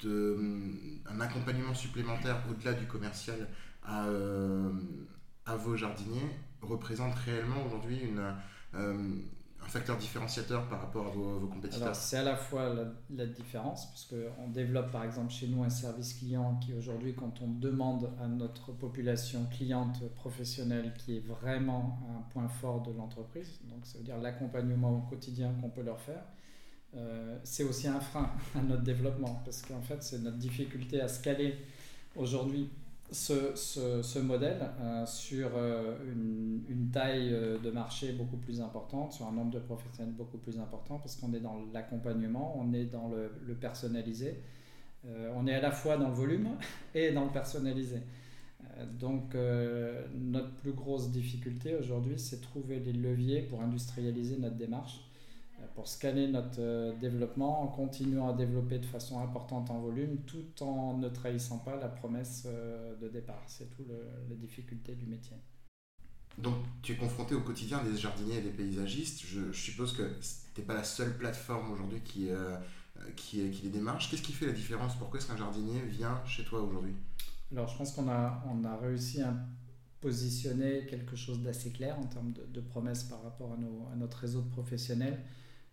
de, 0.00 0.38
un 1.06 1.20
accompagnement 1.20 1.74
supplémentaire 1.74 2.42
au-delà 2.50 2.72
du 2.72 2.86
commercial 2.86 3.48
à, 3.82 4.06
à 5.44 5.56
vos 5.56 5.76
jardiniers 5.76 6.30
représente 6.62 7.14
réellement 7.14 7.64
aujourd'hui 7.66 8.00
une 8.00 8.34
un 9.66 9.68
facteur 9.68 9.96
différenciateur 9.96 10.68
par 10.68 10.80
rapport 10.80 11.06
à 11.06 11.10
vos, 11.10 11.46
compétiteurs. 11.48 11.94
C'est 11.94 12.18
à 12.18 12.22
la 12.22 12.36
fois 12.36 12.72
la, 13.10 13.26
différence, 13.26 13.86
parce 13.86 14.06
qu'on 14.06 14.48
développe 14.48 14.92
par 14.92 15.04
exemple 15.04 15.32
chez 15.32 15.48
nous 15.48 15.64
un 15.64 15.70
service 15.70 16.14
client 16.14 16.58
qui 16.60 16.72
aujourd'hui, 16.74 17.14
quand 17.14 17.42
on 17.42 17.48
demande 17.48 18.10
à 18.20 18.28
notre 18.28 18.72
population 18.72 19.46
cliente 19.50 20.08
professionnelle, 20.14 20.94
qui 20.96 21.16
est 21.16 21.26
vraiment 21.26 21.98
un 22.16 22.22
point 22.30 22.48
fort 22.48 22.82
de 22.82 22.92
l'entreprise, 22.92 23.60
donc 23.64 23.84
ça 23.84 23.98
veut 23.98 24.04
dire 24.04 24.18
l'accompagnement 24.18 24.98
au 24.98 25.00
quotidien 25.00 25.52
qu'on 25.60 25.70
peut 25.70 25.82
leur 25.82 26.00
faire, 26.00 26.22
euh, 26.96 27.36
c'est 27.42 27.64
aussi 27.64 27.88
un 27.88 28.00
frein 28.00 28.30
à 28.54 28.62
notre 28.62 28.82
développement, 28.82 29.42
parce 29.44 29.62
qu'en 29.62 29.82
fait 29.82 30.02
c'est 30.02 30.20
notre 30.20 30.38
difficulté 30.38 31.00
à 31.00 31.08
scaler 31.08 31.58
aujourd'hui 32.14 32.70
ce, 33.10 33.54
ce, 33.54 34.18
modèle 34.18 34.70
euh, 34.80 35.06
sur 35.06 35.50
euh, 35.56 35.96
une, 36.12 36.90
taille 36.92 37.32
euh, 37.32 37.58
de 37.58 37.70
marché 37.70 38.12
beaucoup 38.12 38.36
plus 38.36 38.60
importante, 38.60 39.12
sur 39.12 39.26
un 39.26 39.32
nombre 39.32 39.52
de 39.52 39.58
professionnels 39.60 40.14
beaucoup 40.14 40.38
plus 40.38 40.58
important, 40.58 40.98
parce 40.98 41.16
qu'on 41.16 41.32
est 41.32 41.40
dans 41.40 41.56
l'accompagnement, 41.72 42.56
on 42.58 42.72
est 42.72 42.86
dans 42.86 43.08
le, 43.08 43.30
le 43.46 43.54
personnalisé, 43.54 44.40
on 45.36 45.46
est 45.46 45.54
à 45.54 45.60
la 45.60 45.70
fois 45.70 45.96
dans 45.96 46.08
le 46.08 46.14
volume 46.14 46.48
et 46.94 47.12
dans 47.12 47.26
le 47.26 47.30
personnalisé. 47.30 47.98
donc 48.98 49.36
notre 50.14 50.52
plus 50.56 50.72
grosse 50.72 51.12
difficulté 51.12 51.76
aujourd'hui, 51.76 52.18
c'est 52.18 52.40
trouver 52.40 52.80
les 52.80 52.92
leviers 52.92 53.42
pour 53.42 53.62
industrialiser 53.62 54.36
notre 54.36 54.56
démarche 54.56 55.05
pour 55.76 55.86
scanner 55.86 56.26
notre 56.26 56.58
euh, 56.58 56.92
développement 56.98 57.62
en 57.62 57.66
continuant 57.68 58.30
à 58.30 58.32
développer 58.32 58.78
de 58.78 58.86
façon 58.86 59.20
importante 59.20 59.70
en 59.70 59.78
volume 59.78 60.16
tout 60.26 60.62
en 60.62 60.96
ne 60.96 61.08
trahissant 61.10 61.58
pas 61.58 61.76
la 61.76 61.88
promesse 61.88 62.44
euh, 62.46 62.96
de 62.96 63.08
départ. 63.08 63.42
C'est 63.46 63.68
tout 63.76 63.84
la 63.86 64.34
difficulté 64.34 64.94
du 64.94 65.06
métier. 65.06 65.36
Donc 66.38 66.54
tu 66.82 66.92
es 66.92 66.96
confronté 66.96 67.34
au 67.34 67.42
quotidien 67.42 67.84
des 67.84 67.94
jardiniers 67.94 68.38
et 68.38 68.40
des 68.40 68.50
paysagistes. 68.50 69.22
Je, 69.26 69.52
suppose 69.52 69.92
que 69.92 70.02
tu 70.54 70.60
n'es 70.60 70.66
pas 70.66 70.74
la 70.74 70.84
seule 70.84 71.16
plateforme 71.16 71.70
aujourd'hui 71.70 72.00
qui, 72.00 72.30
euh, 72.30 72.56
qui, 73.14 73.50
qui, 73.50 73.62
les 73.62 73.70
démarche. 73.70 74.10
Qu'est-ce 74.10 74.22
qui 74.22 74.32
fait 74.32 74.46
la 74.46 74.52
différence? 74.52 74.96
Pourquoi 74.96 75.20
est-ce 75.20 75.28
qu'un 75.28 75.36
jardinier 75.36 75.82
vient 75.82 76.22
chez 76.24 76.44
toi 76.44 76.62
aujourd'hui? 76.62 76.94
Alors 77.52 77.68
je 77.68 77.76
pense 77.76 77.92
qu'on 77.92 78.08
a, 78.08 78.42
on 78.50 78.64
a 78.64 78.76
réussi 78.78 79.20
à 79.20 79.34
positionner 80.00 80.86
quelque 80.86 81.16
chose 81.16 81.42
d'assez 81.42 81.70
clair 81.70 81.98
en 81.98 82.06
termes 82.06 82.32
de, 82.32 82.46
de 82.46 82.60
promesses 82.62 83.04
par 83.04 83.22
rapport 83.22 83.52
à, 83.52 83.56
nos, 83.58 83.88
à, 83.92 83.96
notre 83.96 84.16
réseau 84.18 84.40
de 84.40 84.48
professionnels. 84.48 85.18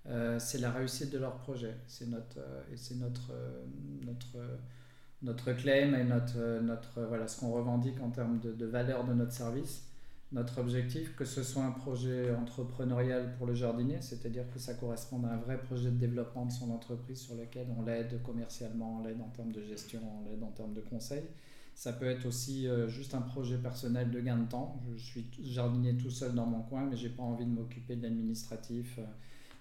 Euh, 0.10 0.38
c'est 0.38 0.58
la 0.58 0.72
réussite 0.72 1.12
de 1.12 1.18
leur 1.18 1.38
projet. 1.38 1.76
C'est 1.88 2.08
notre, 2.08 2.40
euh, 2.40 2.62
c'est 2.76 2.98
notre, 2.98 3.32
euh, 3.32 3.64
notre, 4.06 4.38
notre 5.22 5.54
claim 5.54 5.94
et 5.94 6.04
notre, 6.04 6.60
notre, 6.62 7.02
voilà, 7.04 7.28
ce 7.28 7.40
qu'on 7.40 7.52
revendique 7.52 8.02
en 8.02 8.10
termes 8.10 8.40
de, 8.40 8.66
valeur 8.66 9.06
de 9.06 9.14
notre 9.14 9.32
service. 9.32 9.84
Notre 10.34 10.58
objectif, 10.60 11.16
que 11.16 11.26
ce 11.26 11.44
soit 11.44 11.64
un 11.64 11.72
projet 11.72 12.34
entrepreneurial 12.34 13.36
pour 13.38 13.46
le 13.46 13.54
jardinier, 13.54 14.02
c'est-à-dire 14.02 14.46
que 14.52 14.58
ça 14.58 14.74
corresponde 14.74 15.26
à 15.26 15.30
un 15.30 15.38
vrai 15.38 15.60
projet 15.60 15.92
de 15.92 15.98
développement 15.98 16.48
de 16.48 16.52
son 16.52 16.72
entreprise 16.72 17.20
sur 17.22 17.36
lequel 17.36 17.68
on 17.78 17.84
l'aide 17.84 18.20
commercialement, 18.24 18.98
on 19.00 19.04
l'aide 19.04 19.22
en 19.22 19.30
termes 19.30 19.52
de 19.52 19.62
gestion, 19.62 20.02
on 20.02 20.28
l'aide 20.28 20.44
en 20.44 20.50
termes 20.50 20.74
de 20.74 20.82
conseil. 20.82 21.22
Ça 21.76 21.94
peut 21.94 22.08
être 22.08 22.26
aussi 22.26 22.68
juste 22.88 23.14
un 23.14 23.22
projet 23.22 23.58
personnel 23.58 24.10
de 24.10 24.20
gain 24.22 24.38
de 24.38 24.50
temps. 24.50 24.82
Je 24.96 25.04
suis 25.04 25.28
jardinier 25.44 25.96
tout 25.98 26.10
seul 26.10 26.34
dans 26.34 26.48
mon 26.48 26.64
coin, 26.64 26.88
mais 26.90 26.98
j'ai 26.98 27.10
pas 27.10 27.24
envie 27.24 27.46
de 27.46 27.52
m'occuper 27.52 27.96
de 27.96 28.02
l'administratif. 28.02 29.00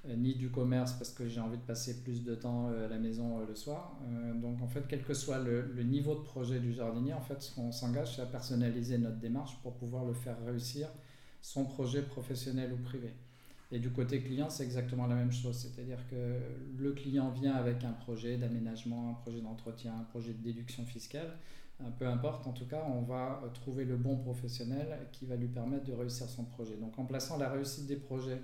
Euh, 0.08 0.16
ni 0.16 0.34
du 0.34 0.50
commerce 0.50 0.94
parce 0.94 1.12
que 1.12 1.28
j'ai 1.28 1.38
envie 1.38 1.58
de 1.58 1.62
passer 1.62 2.02
plus 2.02 2.24
de 2.24 2.34
temps 2.34 2.70
euh, 2.70 2.86
à 2.86 2.88
la 2.88 2.98
maison 2.98 3.38
euh, 3.38 3.46
le 3.46 3.54
soir. 3.54 3.96
donc 4.34 4.60
en 4.60 4.66
fait, 4.66 4.82
quel 4.88 5.04
que 5.04 5.14
soit 5.14 5.38
le, 5.38 5.80
niveau 5.84 6.16
de 6.16 6.22
projet 6.22 6.58
du 6.58 6.72
jardinier, 6.72 7.12
en 7.12 7.20
fait, 7.20 7.40
ce 7.40 7.54
qu'on 7.54 7.70
s'engage, 7.70 8.16
c'est 8.16 8.22
à 8.22 8.26
personnaliser 8.26 8.98
notre 8.98 9.18
démarche 9.18 9.56
pour 9.62 9.74
pouvoir 9.74 10.04
le 10.04 10.12
faire 10.12 10.36
réussir, 10.44 10.88
son 11.40 11.64
projet 11.64 12.02
professionnel 12.02 12.72
ou 12.72 12.78
privé. 12.78 13.12
Et 13.70 13.78
du 13.78 13.90
côté 13.90 14.20
client, 14.20 14.50
c'est 14.50 14.64
exactement 14.64 15.06
la 15.06 15.14
même 15.14 15.30
chose. 15.32 15.56
C'est-à-dire 15.56 15.98
que 16.10 16.36
le 16.78 16.92
client 16.92 17.30
vient 17.30 17.54
avec 17.54 17.84
un 17.84 17.92
projet 17.92 18.36
d'aménagement, 18.36 19.10
un 19.10 19.14
projet 19.14 19.40
d'entretien, 19.40 19.94
un 19.98 20.04
projet 20.04 20.32
de 20.32 20.42
déduction 20.42 20.84
fiscale. 20.84 21.38
Peu 21.98 22.06
importe, 22.06 22.46
en 22.46 22.52
tout 22.52 22.66
cas, 22.66 22.84
on 22.86 23.02
va 23.02 23.42
trouver 23.54 23.84
le 23.84 23.96
bon 23.96 24.16
professionnel 24.16 25.08
qui 25.12 25.26
va 25.26 25.36
lui 25.36 25.48
permettre 25.48 25.84
de 25.84 25.92
réussir 25.92 26.28
son 26.28 26.44
projet. 26.44 26.76
Donc 26.76 26.98
en 26.98 27.06
plaçant 27.06 27.38
la 27.38 27.48
réussite 27.48 27.86
des 27.86 27.96
projets 27.96 28.40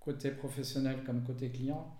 côté 0.00 0.30
professionnel 0.30 1.02
comme 1.04 1.22
côté 1.22 1.50
client, 1.50 1.94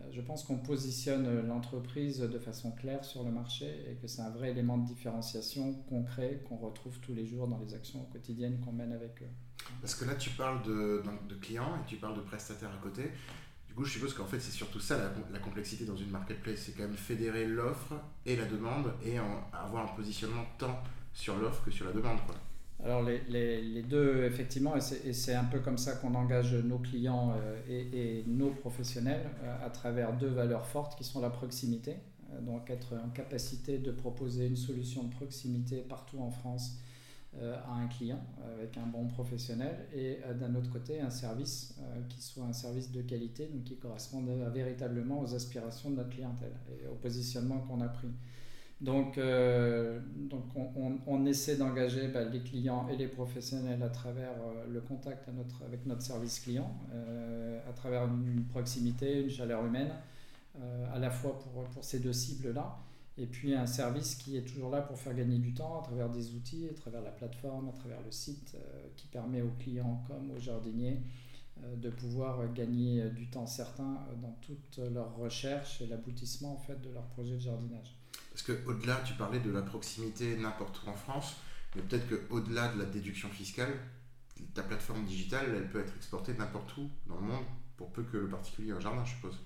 euh, 0.00 0.04
je 0.10 0.20
pense 0.20 0.44
qu'on 0.44 0.58
positionne 0.58 1.46
l'entreprise 1.46 2.20
de 2.20 2.38
façon 2.38 2.72
claire 2.72 3.04
sur 3.04 3.24
le 3.24 3.30
marché 3.30 3.86
et 3.90 3.94
que 3.94 4.06
c'est 4.06 4.22
un 4.22 4.30
vrai 4.30 4.50
élément 4.50 4.78
de 4.78 4.86
différenciation 4.86 5.74
concret 5.88 6.42
qu'on 6.48 6.56
retrouve 6.56 6.98
tous 7.00 7.14
les 7.14 7.26
jours 7.26 7.46
dans 7.48 7.58
les 7.58 7.74
actions 7.74 8.04
quotidiennes 8.12 8.60
qu'on 8.60 8.72
mène 8.72 8.92
avec 8.92 9.22
eux. 9.22 9.30
Parce 9.80 9.94
que 9.94 10.04
là, 10.04 10.14
tu 10.14 10.30
parles 10.30 10.62
de, 10.62 11.02
de 11.28 11.34
clients 11.36 11.76
et 11.76 11.88
tu 11.88 11.96
parles 11.96 12.16
de 12.16 12.22
prestataires 12.22 12.72
à 12.72 12.82
côté. 12.82 13.10
Du 13.72 13.76
coup, 13.76 13.84
je 13.86 13.92
suppose 13.92 14.12
qu'en 14.12 14.26
fait, 14.26 14.38
c'est 14.38 14.50
surtout 14.50 14.80
ça 14.80 14.98
la, 15.30 15.38
complexité 15.38 15.86
dans 15.86 15.96
une 15.96 16.10
marketplace. 16.10 16.64
C'est 16.66 16.72
quand 16.72 16.82
même 16.82 16.92
fédérer 16.92 17.46
l'offre 17.46 17.94
et 18.26 18.36
la 18.36 18.44
demande 18.44 18.92
et 19.02 19.16
avoir 19.52 19.90
un 19.90 19.96
positionnement 19.96 20.44
tant 20.58 20.78
sur 21.14 21.36
l'offre 21.38 21.64
que 21.64 21.70
sur 21.70 21.86
la 21.86 21.92
demande. 21.92 22.18
Alors 22.84 23.02
les, 23.02 23.82
deux, 23.82 24.24
effectivement, 24.24 24.74
et 24.76 25.12
c'est 25.12 25.34
un 25.34 25.44
peu 25.44 25.60
comme 25.60 25.78
ça 25.78 25.94
qu'on 25.94 26.14
engage 26.16 26.52
nos 26.54 26.78
clients 26.78 27.32
euh, 27.36 27.60
et, 27.68 28.24
nos 28.26 28.50
professionnels 28.50 29.30
euh, 29.44 29.66
à 29.66 29.70
travers 29.70 30.12
deux 30.16 30.28
valeurs 30.28 30.66
fortes 30.66 30.98
qui 30.98 31.04
sont 31.04 31.20
la 31.20 31.30
proximité, 31.30 31.94
euh, 32.32 32.40
donc 32.40 32.70
être 32.70 32.94
en 32.94 33.10
capacité 33.10 33.78
de 33.78 33.92
proposer 33.92 34.48
une 34.48 34.56
solution 34.56 35.04
de 35.04 35.10
proximité 35.10 35.76
partout 35.88 36.18
en 36.18 36.30
France 36.30 36.78
à 37.40 37.72
un 37.72 37.86
client 37.86 38.20
avec 38.58 38.76
un 38.76 38.84
bon 38.84 39.08
professionnel 39.08 39.86
et 39.94 40.18
d'un 40.38 40.54
autre 40.54 40.68
côté 40.68 41.00
un 41.00 41.08
service 41.08 41.74
qui 42.10 42.20
soit 42.20 42.44
un 42.44 42.52
service 42.52 42.92
de 42.92 43.00
qualité, 43.00 43.46
donc 43.46 43.64
qui 43.64 43.78
corresponde 43.78 44.28
véritablement 44.52 45.18
aux 45.22 45.34
aspirations 45.34 45.88
de 45.88 45.96
notre 45.96 46.10
clientèle 46.10 46.52
et 46.70 46.86
au 46.88 46.94
positionnement 46.96 47.60
qu'on 47.60 47.80
a 47.80 47.88
pris. 47.88 48.08
Donc, 48.82 49.16
euh, 49.16 50.00
on, 51.06 51.24
essaie 51.24 51.56
d'engager 51.56 52.08
bah, 52.08 52.24
les 52.24 52.40
clients 52.40 52.88
et 52.88 52.96
les 52.96 53.06
professionnels 53.06 53.80
à 53.80 53.88
travers 53.88 54.32
euh, 54.32 54.66
le 54.68 54.80
contact 54.80 55.28
avec 55.64 55.86
notre 55.86 56.02
service 56.02 56.40
client, 56.40 56.74
euh, 56.92 57.60
à 57.70 57.72
travers 57.74 58.06
une, 58.06 58.44
proximité, 58.46 59.22
une 59.22 59.30
chaleur 59.30 59.64
humaine, 59.64 59.92
à 60.92 60.98
la 60.98 61.10
fois 61.10 61.38
pour, 61.38 61.64
pour 61.70 61.84
ces 61.84 62.00
deux 62.00 62.12
cibles-là, 62.12 62.76
et 63.16 63.26
puis 63.26 63.54
un 63.54 63.66
service 63.66 64.16
qui 64.16 64.36
est 64.36 64.42
toujours 64.42 64.70
là 64.70 64.82
pour 64.82 64.98
faire 64.98 65.14
gagner 65.14 65.38
du 65.38 65.54
temps 65.54 65.80
à 65.80 65.82
travers 65.82 66.10
des 66.10 66.34
outils, 66.34 66.68
à 66.68 66.74
travers 66.74 67.02
la 67.02 67.12
plateforme, 67.12 67.68
à 67.68 67.72
travers 67.72 68.02
le 68.04 68.10
site, 68.10 68.56
qui 68.96 69.06
permet 69.06 69.42
aux 69.42 69.52
clients 69.60 70.02
comme 70.08 70.30
aux 70.32 70.40
jardiniers 70.40 71.00
de 71.76 71.88
pouvoir 71.88 72.52
gagner 72.52 73.08
du 73.10 73.30
temps 73.30 73.46
certain 73.46 74.00
dans 74.20 74.36
toute 74.42 74.78
leur 74.92 75.16
recherche 75.16 75.80
et 75.80 75.86
l'aboutissement 75.86 76.54
en 76.54 76.58
fait, 76.58 76.80
de 76.82 76.90
leur 76.90 77.04
projet 77.06 77.36
de 77.36 77.40
jardinage. 77.40 78.01
Parce 78.32 78.42
qu'au-delà, 78.42 79.02
tu 79.04 79.12
parlais 79.14 79.40
de 79.40 79.50
la 79.50 79.62
proximité 79.62 80.36
n'importe 80.36 80.82
où 80.84 80.88
en 80.88 80.94
France, 80.94 81.36
mais 81.76 81.82
peut-être 81.82 82.08
qu'au-delà 82.08 82.72
de 82.72 82.78
la 82.78 82.86
déduction 82.86 83.28
fiscale, 83.28 83.72
ta 84.54 84.62
plateforme 84.62 85.04
digitale, 85.04 85.46
elle 85.54 85.68
peut 85.68 85.80
être 85.80 85.94
exportée 85.96 86.34
n'importe 86.34 86.76
où 86.78 86.88
dans 87.06 87.16
le 87.16 87.22
monde, 87.26 87.44
pour 87.76 87.90
peu 87.92 88.02
que 88.02 88.16
le 88.16 88.28
particulier 88.28 88.70
ait 88.70 88.72
un 88.72 88.80
jardin, 88.80 89.04
je 89.04 89.14
suppose. 89.14 89.38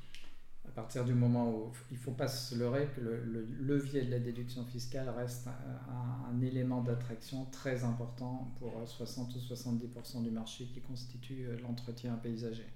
À 0.68 0.72
partir 0.72 1.04
du 1.04 1.14
moment 1.14 1.50
où 1.50 1.72
il 1.90 1.96
ne 1.96 2.02
faut 2.02 2.12
pas 2.12 2.28
se 2.28 2.54
leurrer 2.54 2.88
que 2.94 3.00
le, 3.00 3.46
levier 3.60 4.02
de 4.02 4.10
la 4.10 4.18
déduction 4.18 4.64
fiscale 4.64 5.08
reste 5.08 5.48
un, 5.48 6.40
élément 6.40 6.82
d'attraction 6.82 7.46
très 7.46 7.84
important 7.84 8.52
pour 8.58 8.86
60 8.86 9.34
ou 9.34 9.38
70% 9.38 10.22
du 10.22 10.30
marché 10.30 10.66
qui 10.66 10.80
constitue 10.80 11.46
euh, 11.46 11.56
l'entretien 11.62 12.14
paysager. 12.16 12.66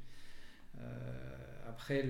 Euh, 0.79 1.69
après, 1.69 2.09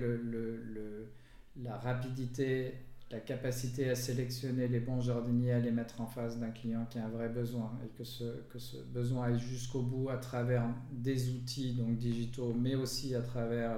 la 1.57 1.77
rapidité 1.77 2.75
la 3.11 3.19
capacité 3.19 3.89
à 3.89 3.95
sélectionner 3.95 4.67
les 4.67 4.79
bons 4.79 5.01
jardiniers, 5.01 5.53
à 5.53 5.59
les 5.59 5.71
mettre 5.71 6.01
en 6.01 6.07
face 6.07 6.39
d'un 6.39 6.51
client 6.51 6.85
qui 6.89 6.99
a 6.99 7.05
un 7.05 7.09
vrai 7.09 7.29
besoin 7.29 7.71
et 7.85 7.89
que 7.97 8.03
ce, 8.03 8.41
que 8.49 8.59
ce 8.59 8.77
besoin 8.77 9.25
aille 9.25 9.39
jusqu'au 9.39 9.81
bout 9.81 10.09
à 10.09 10.17
travers 10.17 10.63
des 10.91 11.29
outils 11.31 11.73
donc 11.73 11.97
digitaux, 11.97 12.53
mais 12.53 12.75
aussi 12.75 13.13
à 13.15 13.21
travers 13.21 13.77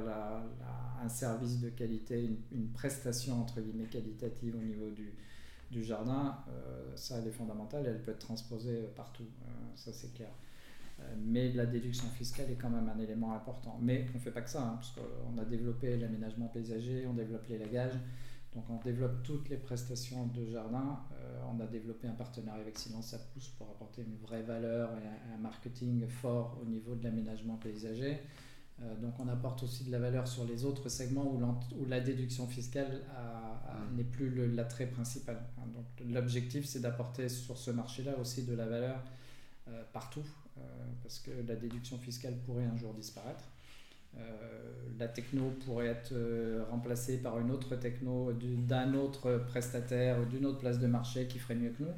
un 1.04 1.10
service 1.10 1.60
de 1.60 1.70
qualité, 1.70 2.30
une, 2.52 2.68
prestation 2.70 3.42
entre 3.42 3.62
guillemets 3.62 3.88
qualitative 3.88 4.56
au 4.56 4.64
niveau 4.64 4.90
du, 4.92 5.14
du 5.72 5.84
jardin, 5.84 6.38
euh, 6.50 6.96
ça 6.96 7.18
elle 7.20 7.28
est 7.28 7.32
fondamentale, 7.32 7.86
elle 7.88 8.02
peut 8.02 8.12
être 8.12 8.20
transposée 8.20 8.84
partout, 8.96 9.28
euh, 9.44 9.52
ça 9.76 9.92
c'est 9.92 10.14
clair. 10.14 10.32
Euh, 11.00 11.16
mais 11.26 11.52
la 11.54 11.66
déduction 11.66 12.08
fiscale 12.10 12.52
est 12.52 12.56
quand 12.56 12.70
même 12.70 12.88
un 12.88 13.00
élément 13.00 13.34
important. 13.34 13.78
Mais 13.82 14.06
on 14.14 14.18
ne 14.18 14.24
fait 14.24 14.32
pas 14.32 14.42
que 14.42 14.50
ça, 14.50 14.62
hein, 14.62 14.74
parce 14.76 14.92
qu'on 14.92 15.38
a 15.40 15.46
développé 15.46 15.98
l'aménagement 15.98 16.48
paysager, 16.48 17.08
on 17.08 17.14
développe 17.14 17.48
l'élagage. 17.50 17.94
Donc 18.56 18.66
on 18.70 18.78
développe 18.84 19.24
toutes 19.24 19.50
les 19.50 19.58
prestations 19.58 20.28
de 20.28 20.46
jardin. 20.46 21.00
Euh, 21.14 21.42
on 21.52 21.60
a 21.60 21.66
développé 21.66 22.08
un 22.08 22.14
partenariat 22.14 22.62
avec 22.62 22.78
Silence 22.78 23.14
à 23.14 23.18
Pousse 23.18 23.50
pour 23.50 23.70
apporter 23.70 24.04
une 24.04 24.16
vraie 24.18 24.44
valeur 24.44 24.92
et 24.98 25.34
un, 25.34 25.38
marketing 25.38 26.08
fort 26.08 26.60
au 26.62 26.66
niveau 26.66 26.96
de 26.96 27.04
l'aménagement 27.04 27.58
paysager. 27.58 28.20
Euh, 28.82 28.96
donc 28.98 29.20
on 29.20 29.28
apporte 29.28 29.64
aussi 29.64 29.84
de 29.84 29.92
la 29.92 30.00
valeur 30.00 30.28
sur 30.28 30.46
les 30.46 30.66
autres 30.66 30.90
segments 30.90 31.26
où, 31.26 31.42
où 31.80 31.86
la 31.86 32.00
déduction 32.00 32.48
fiscale 32.48 33.02
mmh. 33.02 33.96
n'est 33.96 34.04
plus 34.04 34.30
l'attrait 34.54 34.88
principal. 34.88 35.42
Hein, 35.58 35.68
donc 35.74 35.86
l'objectif 36.08 36.66
c'est 36.66 36.80
d'apporter 36.80 37.30
sur 37.30 37.58
ce 37.58 37.72
marché-là 37.72 38.18
aussi 38.20 38.46
de 38.46 38.54
la 38.54 38.68
valeur 38.68 39.04
euh, 39.68 39.84
partout 39.94 40.26
parce 41.02 41.18
que 41.18 41.32
la 41.48 41.56
déduction 41.56 41.98
fiscale 41.98 42.38
pourrait 42.46 42.66
un 42.66 42.78
jour 42.78 42.94
disparaître. 42.94 43.44
Euh, 44.18 44.74
la 45.00 45.08
techno 45.08 45.52
pourrait 45.66 45.88
être 45.88 46.12
euh, 46.14 46.64
remplacée 46.70 47.18
par 47.18 47.40
une 47.40 47.52
autre 47.52 47.76
techno 47.76 48.32
d'un 48.34 48.94
autre 48.94 49.44
prestataire 49.48 50.20
ou 50.20 50.26
d'une 50.26 50.46
autre 50.46 50.60
place 50.60 50.80
de 50.80 50.88
marché 50.88 51.28
qui 51.28 51.40
ferait 51.40 51.56
mieux 51.56 51.72
que 51.72 51.84
nous. 51.84 51.90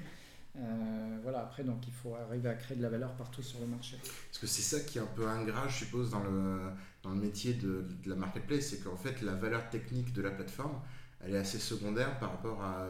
Euh, 0.58 1.18
voilà, 1.22 1.42
après, 1.42 1.66
donc 1.66 1.86
il 1.86 1.94
faut 1.94 2.16
arriver 2.16 2.48
à 2.48 2.54
créer 2.54 2.78
de 2.78 2.82
la 2.82 2.88
valeur 2.88 3.12
partout 3.16 3.42
sur 3.42 3.60
le 3.60 3.68
marché. 3.68 3.98
Parce 4.30 4.40
que 4.40 4.48
c'est 4.48 4.62
ça 4.62 4.80
qui 4.80 4.98
est 4.98 5.02
un 5.02 5.08
peu 5.08 5.28
ingrat, 5.28 5.68
je 5.68 5.84
suppose, 5.84 6.10
dans 6.10 6.24
le, 6.24 6.60
dans 7.04 7.10
le 7.10 7.18
métier 7.18 7.54
de, 7.56 7.86
de 8.04 8.10
la 8.10 8.16
marketplace, 8.16 8.68
c'est 8.68 8.82
qu'en 8.82 8.96
fait, 8.96 9.22
la 9.22 9.34
valeur 9.34 9.70
technique 9.70 10.14
de 10.14 10.22
la 10.22 10.32
plateforme, 10.32 10.80
elle 11.22 11.36
est 11.36 11.40
assez 11.40 11.60
secondaire 11.60 12.18
par 12.20 12.32
rapport 12.32 12.62
à, 12.62 12.88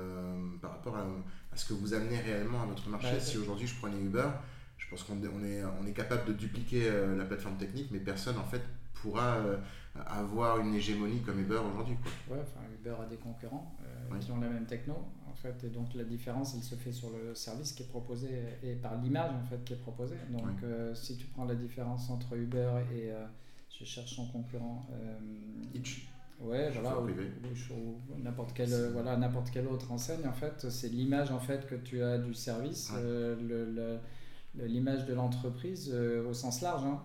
par 0.62 0.72
rapport 0.72 0.96
à, 0.98 1.08
ce 1.56 1.66
que 1.66 1.74
vous 1.74 1.94
amenez 1.94 2.20
réellement 2.20 2.62
à 2.62 2.66
votre 2.66 2.88
marché. 2.90 3.20
si 3.20 3.38
aujourd'hui 3.38 3.66
je 3.66 3.76
prenais 3.80 3.98
Uber, 3.98 4.28
je 4.78 4.90
pense 4.90 5.04
qu'on 5.04 5.18
on 5.18 5.44
est, 5.44 5.64
on 5.82 5.88
est 5.88 5.94
capable 5.94 6.26
de 6.28 6.34
dupliquer 6.34 6.92
la 7.18 7.24
plateforme 7.24 7.58
technique, 7.58 7.88
mais 7.92 8.00
personne 8.00 8.38
en 8.38 8.44
fait 8.44 8.62
pourra 9.10 9.38
avoir 10.08 10.60
une 10.60 10.74
hégémonie 10.76 11.22
comme 11.22 11.40
Uber 11.40 11.62
aujourd'hui. 11.72 11.96
Ouais, 12.30 12.38
enfin, 12.42 12.62
Uber 12.80 12.96
a 13.02 13.06
des 13.06 13.18
concurrents 13.18 13.76
qui 14.20 14.32
ont 14.32 14.40
la 14.40 14.50
même 14.50 14.66
techno 14.66 14.96
fait. 15.36 15.64
Et 15.64 15.70
donc 15.70 15.94
la 15.94 16.04
différence, 16.04 16.56
elle 16.56 16.64
se 16.64 16.76
fait 16.76 16.92
sur 16.92 17.10
le 17.10 17.36
service 17.36 17.74
qui 17.74 17.84
est 17.84 17.88
proposé 17.88 18.30
et 18.64 18.74
par 18.74 19.00
l'image 19.02 19.32
en 19.32 19.44
fait 19.44 19.64
qui 19.64 19.74
est 19.74 19.78
proposée. 19.78 20.18
Donc 20.30 20.64
euh, 20.64 20.96
si 20.96 21.18
tu 21.18 21.28
prends 21.28 21.46
la 21.46 21.56
différence 21.56 22.10
entre 22.10 22.36
Uber 22.36 22.72
et 22.94 23.12
euh, 23.12 23.26
je 23.70 23.86
cherche 23.86 24.16
son 24.16 24.28
concurrent. 24.28 24.88
Euh, 24.92 25.20
Hitch. 25.74 26.10
Ouais, 26.42 26.70
voilà, 26.70 27.00
ou, 27.00 28.20
n'importe 28.22 28.52
quelle, 28.54 28.92
voilà, 28.92 29.16
n'importe 29.16 29.52
quelle 29.52 29.68
autre 29.68 29.90
enseigne, 29.94 30.28
en 30.28 30.34
fait, 30.34 30.70
c'est 30.70 30.90
l'image 30.90 31.32
en 31.32 31.40
fait 31.40 31.66
que 31.66 31.76
tu 31.76 32.04
as 32.04 32.18
du 32.18 32.34
service, 32.34 32.92
le, 32.92 34.00
l'image 34.64 35.06
de 35.06 35.14
l'entreprise 35.14 35.94
au 35.94 36.34
sens 36.34 36.62
large, 36.62 36.86
hein, 36.86 37.02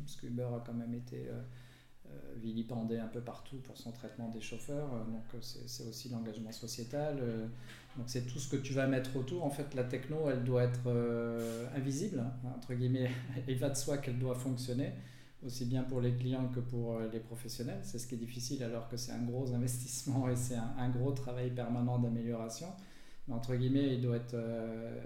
parce 0.00 0.16
que 0.16 0.26
Uber 0.26 0.48
a 0.54 0.62
quand 0.64 0.74
même 0.74 0.94
été 0.94 1.28
vilipendé 2.44 2.98
un 2.98 3.06
peu 3.06 3.20
partout 3.20 3.56
pour 3.56 3.76
son 3.76 3.92
traitement 3.92 4.28
des 4.28 4.40
chauffeurs. 4.40 4.88
Euh, 4.92 5.04
donc 5.10 5.24
euh, 5.34 5.38
c'est 5.40 5.86
aussi 5.86 6.08
l'engagement 6.08 6.52
sociétal. 6.52 7.18
Euh, 7.20 7.46
donc 7.96 8.06
c'est 8.06 8.26
tout 8.26 8.38
ce 8.38 8.48
que 8.48 8.56
tu 8.56 8.72
vas 8.72 8.86
mettre 8.86 9.16
autour. 9.16 9.44
En 9.44 9.50
fait, 9.50 9.74
la 9.74 9.84
techno, 9.84 10.28
elle 10.28 10.44
doit 10.44 10.64
être 10.64 10.88
invisible, 11.76 12.20
hein, 12.20 12.52
entre 12.56 12.74
guillemets. 12.74 13.10
Il 13.48 13.58
va 13.58 13.70
de 13.70 13.76
soi 13.76 13.98
qu'elle 13.98 14.18
doit 14.18 14.34
fonctionner, 14.34 14.92
aussi 15.46 15.64
bien 15.64 15.84
pour 15.84 16.00
les 16.00 16.12
clients 16.12 16.48
que 16.48 16.60
pour 16.60 16.98
les 17.12 17.20
professionnels. 17.20 17.78
C'est 17.82 17.98
ce 17.98 18.08
qui 18.08 18.16
est 18.16 18.18
difficile 18.18 18.64
alors 18.64 18.88
que 18.88 18.96
c'est 18.96 19.12
un 19.12 19.22
gros 19.22 19.52
investissement 19.54 20.28
et 20.28 20.34
c'est 20.34 20.56
un, 20.56 20.88
gros 20.90 21.12
travail 21.12 21.50
permanent 21.50 21.98
d'amélioration 21.98 22.66
entre 23.30 23.54
guillemets, 23.54 23.94
il 23.94 24.02
doit 24.02 24.16
être, 24.16 24.34
euh, 24.34 25.00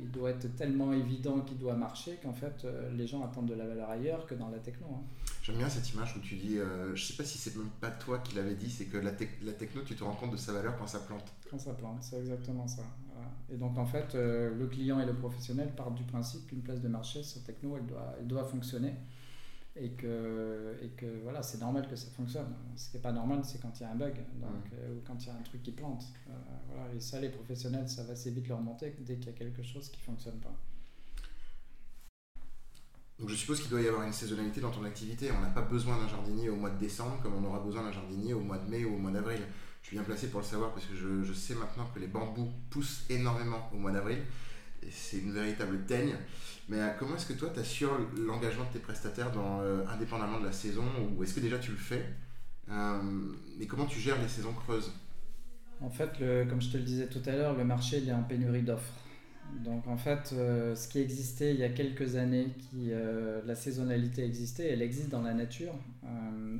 il 0.00 0.10
doit 0.10 0.30
être 0.30 0.54
tellement 0.54 0.92
évident 0.92 1.40
qu'il 1.40 1.58
doit 1.58 1.74
marcher 1.74 2.18
qu'en 2.22 2.32
fait, 2.32 2.64
euh, 2.64 2.88
les 2.92 3.06
gens 3.06 3.24
attendent 3.24 3.48
de 3.48 3.54
la 3.54 3.66
valeur 3.66 3.90
ailleurs 3.90 4.26
que 4.26 4.34
dans 4.36 4.48
la 4.48 4.58
techno. 4.58 4.86
Hein. 4.92 5.02
J'aime 5.42 5.56
bien 5.56 5.68
cette 5.68 5.92
image 5.92 6.16
où 6.16 6.20
tu 6.20 6.36
dis, 6.36 6.58
euh, 6.58 6.94
je 6.94 7.04
sais 7.04 7.14
pas 7.14 7.24
si 7.24 7.36
c'est 7.36 7.56
même 7.56 7.70
pas 7.80 7.90
toi 7.90 8.18
qui 8.20 8.36
l'avais 8.36 8.54
dit, 8.54 8.70
c'est 8.70 8.84
que 8.84 8.96
la, 8.96 9.10
la, 9.42 9.52
techno, 9.52 9.82
tu 9.82 9.96
te 9.96 10.04
rends 10.04 10.14
compte 10.14 10.30
de 10.30 10.36
sa 10.36 10.52
valeur 10.52 10.76
quand 10.78 10.86
ça 10.86 11.00
plante. 11.00 11.32
Quand 11.50 11.58
ça 11.58 11.74
plante, 11.74 11.98
c'est 12.00 12.20
exactement 12.20 12.68
ça. 12.68 12.82
Et 13.52 13.56
donc 13.56 13.76
en 13.78 13.86
fait, 13.86 14.14
le 14.14 14.66
client 14.66 15.00
et 15.00 15.06
le 15.06 15.14
professionnel 15.14 15.72
partent 15.76 15.94
du 15.94 16.02
principe 16.04 16.46
qu'une 16.46 16.62
place 16.62 16.80
de 16.80 16.88
marché, 16.88 17.22
cette 17.22 17.44
techno, 17.44 17.76
elle 17.76 17.86
doit, 17.86 18.14
elle 18.18 18.26
doit 18.26 18.44
fonctionner 18.44 18.94
et 19.76 19.90
que, 19.90 20.76
et 20.80 20.88
que 20.90 21.20
voilà, 21.22 21.42
c'est 21.42 21.58
normal 21.58 21.88
que 21.88 21.96
ça 21.96 22.08
fonctionne. 22.10 22.54
Ce 22.76 22.90
qui 22.90 22.96
n'est 22.96 23.02
pas 23.02 23.12
normal, 23.12 23.40
c'est 23.44 23.60
quand 23.60 23.72
il 23.80 23.82
y 23.82 23.86
a 23.86 23.90
un 23.90 23.96
bug 23.96 24.14
donc, 24.40 24.72
euh, 24.72 24.94
ou 24.94 25.00
quand 25.04 25.16
il 25.20 25.26
y 25.26 25.30
a 25.30 25.34
un 25.34 25.42
truc 25.42 25.62
qui 25.62 25.72
plante. 25.72 26.04
Euh, 26.28 26.32
voilà, 26.68 26.94
et 26.94 27.00
ça, 27.00 27.20
les 27.20 27.30
professionnels, 27.30 27.88
ça 27.88 28.04
va 28.04 28.12
assez 28.12 28.30
vite 28.30 28.48
leur 28.48 28.60
monter 28.60 28.94
dès 29.00 29.16
qu'il 29.16 29.26
y 29.26 29.30
a 29.30 29.32
quelque 29.32 29.62
chose 29.62 29.88
qui 29.88 29.98
ne 29.98 30.04
fonctionne 30.04 30.38
pas. 30.38 30.54
Donc 33.18 33.28
je 33.28 33.34
suppose 33.36 33.60
qu'il 33.60 33.70
doit 33.70 33.80
y 33.80 33.86
avoir 33.86 34.02
une 34.04 34.12
saisonnalité 34.12 34.60
dans 34.60 34.72
ton 34.72 34.84
activité. 34.84 35.30
On 35.30 35.40
n'a 35.40 35.50
pas 35.50 35.62
besoin 35.62 35.98
d'un 35.98 36.08
jardinier 36.08 36.48
au 36.48 36.56
mois 36.56 36.70
de 36.70 36.78
décembre 36.78 37.20
comme 37.22 37.34
on 37.34 37.44
aura 37.44 37.60
besoin 37.60 37.82
d'un 37.84 37.92
jardinier 37.92 38.34
au 38.34 38.40
mois 38.40 38.58
de 38.58 38.68
mai 38.68 38.84
ou 38.84 38.94
au 38.94 38.98
mois 38.98 39.12
d'avril. 39.12 39.40
Je 39.82 39.88
suis 39.88 39.96
bien 39.96 40.04
placé 40.04 40.28
pour 40.28 40.40
le 40.40 40.46
savoir 40.46 40.72
parce 40.72 40.86
que 40.86 40.96
je, 40.96 41.22
je 41.22 41.32
sais 41.32 41.54
maintenant 41.54 41.86
que 41.94 42.00
les 42.00 42.08
bambous 42.08 42.50
poussent 42.70 43.04
énormément 43.10 43.70
au 43.72 43.76
mois 43.76 43.92
d'avril. 43.92 44.18
C'est 44.90 45.18
une 45.18 45.32
véritable 45.32 45.84
teigne. 45.84 46.16
Mais 46.68 46.80
euh, 46.80 46.88
comment 46.98 47.16
est-ce 47.16 47.26
que 47.26 47.34
toi, 47.34 47.50
tu 47.52 47.60
assures 47.60 47.98
l'engagement 48.18 48.64
de 48.64 48.72
tes 48.72 48.78
prestataires 48.78 49.30
euh, 49.36 49.84
indépendamment 49.86 50.40
de 50.40 50.46
la 50.46 50.52
saison 50.52 50.84
Ou 51.16 51.22
est-ce 51.22 51.34
que 51.34 51.40
déjà 51.40 51.58
tu 51.58 51.72
le 51.72 51.76
fais 51.76 52.04
euh, 52.70 52.98
Mais 53.58 53.66
comment 53.66 53.86
tu 53.86 54.00
gères 54.00 54.20
les 54.20 54.28
saisons 54.28 54.52
creuses? 54.52 54.92
En 55.80 55.90
fait, 55.90 56.12
comme 56.48 56.62
je 56.62 56.70
te 56.70 56.76
le 56.76 56.84
disais 56.84 57.08
tout 57.08 57.20
à 57.26 57.32
l'heure, 57.32 57.56
le 57.56 57.64
marché 57.64 57.98
il 57.98 58.08
est 58.08 58.12
en 58.12 58.22
pénurie 58.22 58.62
d'offres. 58.62 58.94
Donc 59.62 59.86
en 59.86 59.98
fait, 59.98 60.28
ce 60.28 60.88
qui 60.88 61.00
existait 61.00 61.52
il 61.52 61.60
y 61.60 61.64
a 61.64 61.68
quelques 61.68 62.16
années, 62.16 62.54
qui, 62.56 62.90
la 63.44 63.54
saisonnalité 63.54 64.24
existait, 64.24 64.68
elle 64.68 64.80
existe 64.80 65.10
dans 65.10 65.20
la 65.20 65.34
nature, 65.34 65.74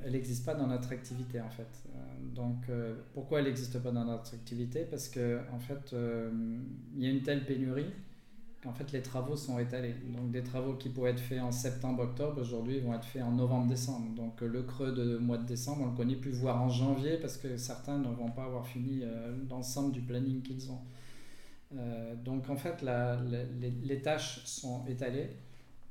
elle 0.04 0.12
n'existe 0.12 0.44
pas 0.44 0.54
dans 0.54 0.66
notre 0.66 0.92
activité 0.92 1.40
en 1.40 1.48
fait. 1.48 1.84
donc 2.34 2.66
pourquoi 3.14 3.38
elle 3.38 3.46
n'existe 3.46 3.78
pas 3.78 3.92
dans 3.92 4.04
notre 4.04 4.34
activité? 4.34 4.84
Parce 4.90 5.08
que 5.08 5.38
en 5.52 5.60
fait, 5.60 5.94
il 6.94 7.02
y 7.02 7.06
a 7.06 7.10
une 7.10 7.22
telle 7.22 7.46
pénurie 7.46 7.92
en 8.66 8.72
fait 8.72 8.92
les 8.92 9.02
travaux 9.02 9.36
sont 9.36 9.58
étalés. 9.58 9.94
Donc 10.08 10.30
des 10.30 10.42
travaux 10.42 10.74
qui 10.74 10.88
pourraient 10.88 11.10
être 11.10 11.20
faits 11.20 11.40
en 11.40 11.52
septembre-octobre, 11.52 12.40
aujourd'hui 12.40 12.80
vont 12.80 12.94
être 12.94 13.04
faits 13.04 13.22
en 13.22 13.32
novembre-décembre. 13.32 14.14
Donc 14.14 14.40
le 14.40 14.62
creux 14.62 14.92
de 14.92 15.18
mois 15.18 15.38
de 15.38 15.46
décembre, 15.46 15.82
on 15.82 15.86
ne 15.86 15.90
le 15.90 15.96
connaît 15.96 16.16
plus, 16.16 16.32
voire 16.32 16.62
en 16.62 16.68
janvier, 16.68 17.18
parce 17.18 17.36
que 17.36 17.56
certains 17.56 17.98
ne 17.98 18.08
vont 18.08 18.30
pas 18.30 18.44
avoir 18.44 18.66
fini 18.66 19.00
euh, 19.02 19.36
l'ensemble 19.50 19.92
du 19.92 20.00
planning 20.00 20.42
qu'ils 20.42 20.70
ont. 20.70 20.80
Euh, 21.76 22.14
donc 22.24 22.48
en 22.50 22.56
fait, 22.56 22.84
les, 23.82 24.02
tâches 24.02 24.44
sont 24.44 24.84
étalées. 24.86 25.30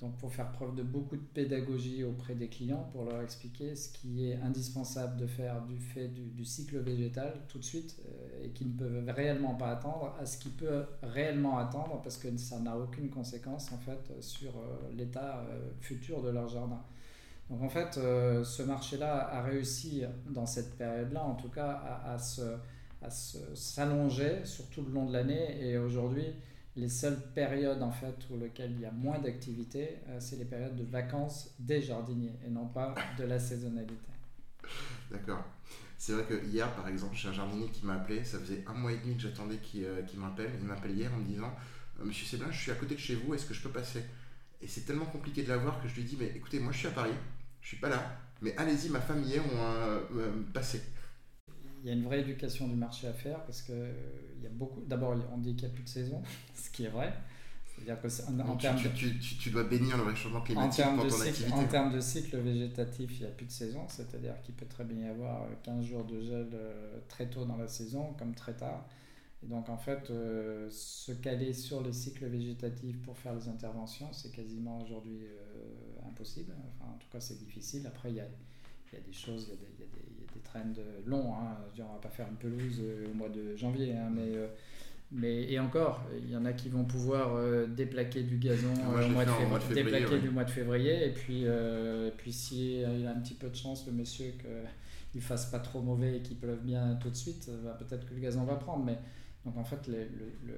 Donc 0.03 0.17
pour 0.17 0.33
faire 0.33 0.51
preuve 0.51 0.75
de 0.75 0.83
beaucoup 0.83 1.15
de 1.15 1.21
pédagogie 1.21 2.03
auprès 2.03 2.35
des 2.35 2.49
clients, 2.49 2.89
pour 2.91 3.05
leur 3.05 3.21
expliquer 3.21 3.73
ce 3.73 3.87
qui 3.87 4.29
est 4.29 4.35
indispensable 4.35 5.15
de 5.15 5.25
faire 5.25 5.61
du 5.61 5.79
fait 5.79 6.09
du, 6.09 6.43
cycle 6.43 6.79
végétal 6.79 7.33
tout 7.47 7.57
de 7.57 7.63
suite 7.63 7.95
euh, 8.05 8.43
et 8.43 8.49
qui 8.49 8.65
ne 8.65 8.73
peuvent 8.73 9.09
réellement 9.15 9.55
pas 9.55 9.69
attendre 9.69 10.13
à 10.19 10.25
ce 10.25 10.37
qui 10.37 10.49
peut 10.49 10.83
réellement 11.03 11.57
attendre 11.57 12.01
parce 12.03 12.17
que 12.17 12.35
ça 12.35 12.59
n'a 12.59 12.77
aucune 12.77 13.09
conséquence 13.09 13.71
en 13.71 13.77
fait 13.77 14.21
sur 14.21 14.49
euh, 14.49 14.91
l'état 14.93 15.37
euh, 15.37 15.69
futur 15.79 16.21
de 16.21 16.31
leur 16.31 16.49
jardin. 16.49 16.81
Donc 17.49 17.61
en 17.61 17.69
fait, 17.69 17.93
ce 17.93 18.63
marché-là 18.63 19.29
a 19.29 19.41
réussi 19.41 20.03
dans 20.29 20.45
cette 20.45 20.77
période-là 20.77 21.23
en 21.23 21.35
tout 21.35 21.49
cas 21.49 21.71
à, 22.05 22.15
à 22.15 23.09
s'allonger 23.09 24.45
sur 24.45 24.67
tout 24.69 24.81
le 24.81 24.91
long 24.91 25.05
de 25.05 25.13
l'année 25.13 25.61
et 25.61 25.77
aujourd'hui 25.77 26.33
les 26.75 26.89
seules 26.89 27.19
périodes 27.35 27.83
en 27.83 27.91
fait 27.91 28.15
où 28.29 28.37
lequel 28.37 28.71
il 28.71 28.81
y 28.81 28.85
a 28.85 28.91
moins 28.91 29.19
d'activité, 29.19 29.97
euh, 30.07 30.17
c'est 30.19 30.37
les 30.37 30.45
périodes 30.45 30.75
de 30.75 30.83
vacances 30.83 31.53
des 31.59 31.81
jardiniers 31.81 32.33
et 32.45 32.49
non 32.49 32.67
pas 32.67 32.95
de 33.17 33.23
la 33.23 33.39
saisonnalité. 33.39 33.93
D'accord. 35.11 35.43
C'est 35.97 36.13
vrai 36.13 36.23
que 36.23 36.45
hier, 36.45 36.69
par 36.75 36.87
exemple, 36.87 37.15
j'ai 37.15 37.29
un 37.29 37.33
jardinier 37.33 37.69
qui 37.69 37.85
m'a 37.85 37.93
appelé. 37.93 38.25
Ça 38.25 38.39
faisait 38.39 38.63
un 38.67 38.73
mois 38.73 38.91
et 38.91 38.97
demi 38.97 39.15
que 39.15 39.21
j'attendais 39.21 39.57
qu'il 39.57 39.85
euh, 39.85 40.01
m'appelle. 40.17 40.51
Il 40.59 40.65
m'appelle 40.65 40.91
hier 40.91 41.13
en 41.13 41.17
me 41.17 41.25
disant 41.25 41.53
euh, 41.99 42.05
Monsieur 42.05 42.25
Séblin, 42.25 42.51
je 42.51 42.59
suis 42.59 42.71
à 42.71 42.75
côté 42.75 42.95
de 42.95 42.99
chez 42.99 43.15
vous, 43.15 43.33
est-ce 43.33 43.45
que 43.45 43.53
je 43.53 43.61
peux 43.61 43.69
passer? 43.69 44.03
Et 44.61 44.67
c'est 44.67 44.81
tellement 44.81 45.05
compliqué 45.05 45.43
de 45.43 45.49
l'avoir 45.49 45.81
que 45.81 45.87
je 45.87 45.95
lui 45.95 46.03
dis 46.03 46.17
Mais 46.19 46.31
écoutez, 46.35 46.59
moi 46.59 46.71
je 46.71 46.79
suis 46.79 46.87
à 46.87 46.91
Paris, 46.91 47.13
je 47.61 47.67
suis 47.67 47.77
pas 47.77 47.89
là, 47.89 48.17
mais 48.41 48.55
allez-y, 48.57 48.89
ma 48.89 49.01
femme 49.01 49.21
hier 49.21 49.43
ont 49.45 50.43
passé 50.53 50.81
il 51.83 51.87
y 51.87 51.89
a 51.91 51.93
une 51.93 52.03
vraie 52.03 52.21
éducation 52.21 52.67
du 52.67 52.75
marché 52.75 53.07
à 53.07 53.13
faire 53.13 53.43
parce 53.43 53.61
que 53.61 53.73
il 54.37 54.43
y 54.43 54.47
a 54.47 54.49
beaucoup. 54.49 54.81
D'abord, 54.87 55.15
on 55.33 55.37
dit 55.37 55.53
qu'il 55.55 55.67
n'y 55.67 55.73
a 55.73 55.75
plus 55.75 55.83
de 55.83 55.89
saison, 55.89 56.21
ce 56.55 56.69
qui 56.69 56.85
est 56.85 56.89
vrai. 56.89 57.13
C'est-à-dire 57.75 58.01
que 58.01 58.41
en, 58.41 58.55
tu, 58.55 58.93
tu, 58.93 59.19
tu, 59.19 59.49
dois 59.49 59.63
bénir 59.63 59.97
le 59.97 60.03
réchauffement 60.03 60.41
climatique 60.41 60.85
en 60.85 60.95
ton 60.95 61.21
activité. 61.21 61.51
En 61.53 61.65
termes 61.65 61.91
de 61.91 61.99
cycle 61.99 62.37
végétatif, 62.37 63.19
il 63.19 63.21
n'y 63.21 63.27
a 63.27 63.31
plus 63.31 63.47
de 63.47 63.51
saison, 63.51 63.85
c'est-à-dire 63.87 64.39
qu'il 64.43 64.53
peut 64.53 64.67
très 64.67 64.83
bien 64.83 65.07
y 65.07 65.09
avoir 65.09 65.47
15 65.63 65.83
jours 65.83 66.05
de 66.05 66.21
gel 66.21 66.49
euh, 66.53 66.99
très 67.09 67.27
tôt 67.27 67.45
dans 67.45 67.57
la 67.57 67.67
saison 67.67 68.13
comme 68.13 68.35
très 68.35 68.53
tard. 68.53 68.85
Et 69.43 69.47
donc 69.47 69.69
en 69.69 69.77
fait, 69.77 70.09
euh, 70.11 70.69
se 70.69 71.13
caler 71.13 71.51
sur 71.51 71.81
les 71.81 71.93
cycles 71.93 72.27
végétatifs 72.27 73.01
pour 73.01 73.17
faire 73.17 73.33
les 73.33 73.47
interventions, 73.49 74.13
c'est 74.13 74.31
quasiment 74.31 74.79
aujourd'hui 74.83 75.25
euh, 75.25 76.07
impossible. 76.09 76.53
Enfin, 76.79 76.91
en 76.93 76.97
tout 76.97 77.09
cas, 77.11 77.19
c'est 77.19 77.39
difficile. 77.39 77.87
Après, 77.87 78.11
il 78.11 78.17
y 78.17 78.21
a, 78.21 78.27
il 78.91 78.99
y 78.99 79.01
a 79.01 79.03
des 79.03 79.13
choses, 79.13 79.47
il 79.47 79.49
y 79.49 79.53
a 79.53 79.57
des, 79.57 79.67
il 79.79 79.79
y 79.79 79.83
a 79.83 79.87
des 79.87 80.12
des 80.53 80.81
trends 80.81 80.83
longs. 81.05 81.33
Hein. 81.33 81.57
on 81.79 81.93
va 81.93 81.99
pas 82.01 82.09
faire 82.09 82.27
une 82.29 82.37
pelouse 82.37 82.79
euh, 82.81 83.07
au 83.11 83.13
mois 83.13 83.29
de 83.29 83.55
janvier, 83.55 83.93
hein, 83.93 84.09
mais, 84.13 84.35
euh, 84.35 84.47
mais 85.11 85.51
et 85.51 85.59
encore, 85.59 86.03
il 86.17 86.29
y 86.29 86.35
en 86.35 86.45
a 86.45 86.53
qui 86.53 86.69
vont 86.69 86.85
pouvoir 86.85 87.35
euh, 87.35 87.67
déplaquer 87.67 88.23
du 88.23 88.37
gazon 88.37 88.73
au 88.73 89.09
mois, 89.09 89.25
de 89.25 89.31
février, 89.61 89.83
déplaquer 89.83 90.19
du 90.19 90.29
mois 90.29 90.43
de 90.43 90.51
février. 90.51 91.07
Et 91.07 91.11
puis, 91.11 91.45
puis 92.17 92.31
si 92.31 92.79
il 92.79 93.05
a 93.05 93.11
un 93.11 93.19
petit 93.19 93.35
peu 93.35 93.49
de 93.49 93.55
chance, 93.55 93.85
le 93.87 93.93
monsieur, 93.93 94.33
qu'il 95.11 95.21
fasse 95.21 95.47
pas 95.47 95.59
trop 95.59 95.81
mauvais 95.81 96.17
et 96.17 96.21
qu'il 96.21 96.37
pleuve 96.37 96.61
bien 96.61 96.97
tout 97.01 97.09
de 97.09 97.15
suite, 97.15 97.49
bah, 97.63 97.77
peut-être 97.77 98.07
que 98.07 98.13
le 98.13 98.21
gazon 98.21 98.43
va 98.43 98.55
prendre. 98.55 98.83
Mais 98.83 98.97
donc 99.45 99.57
en 99.57 99.63
fait, 99.63 99.87
le, 99.87 100.07
le 100.45 100.55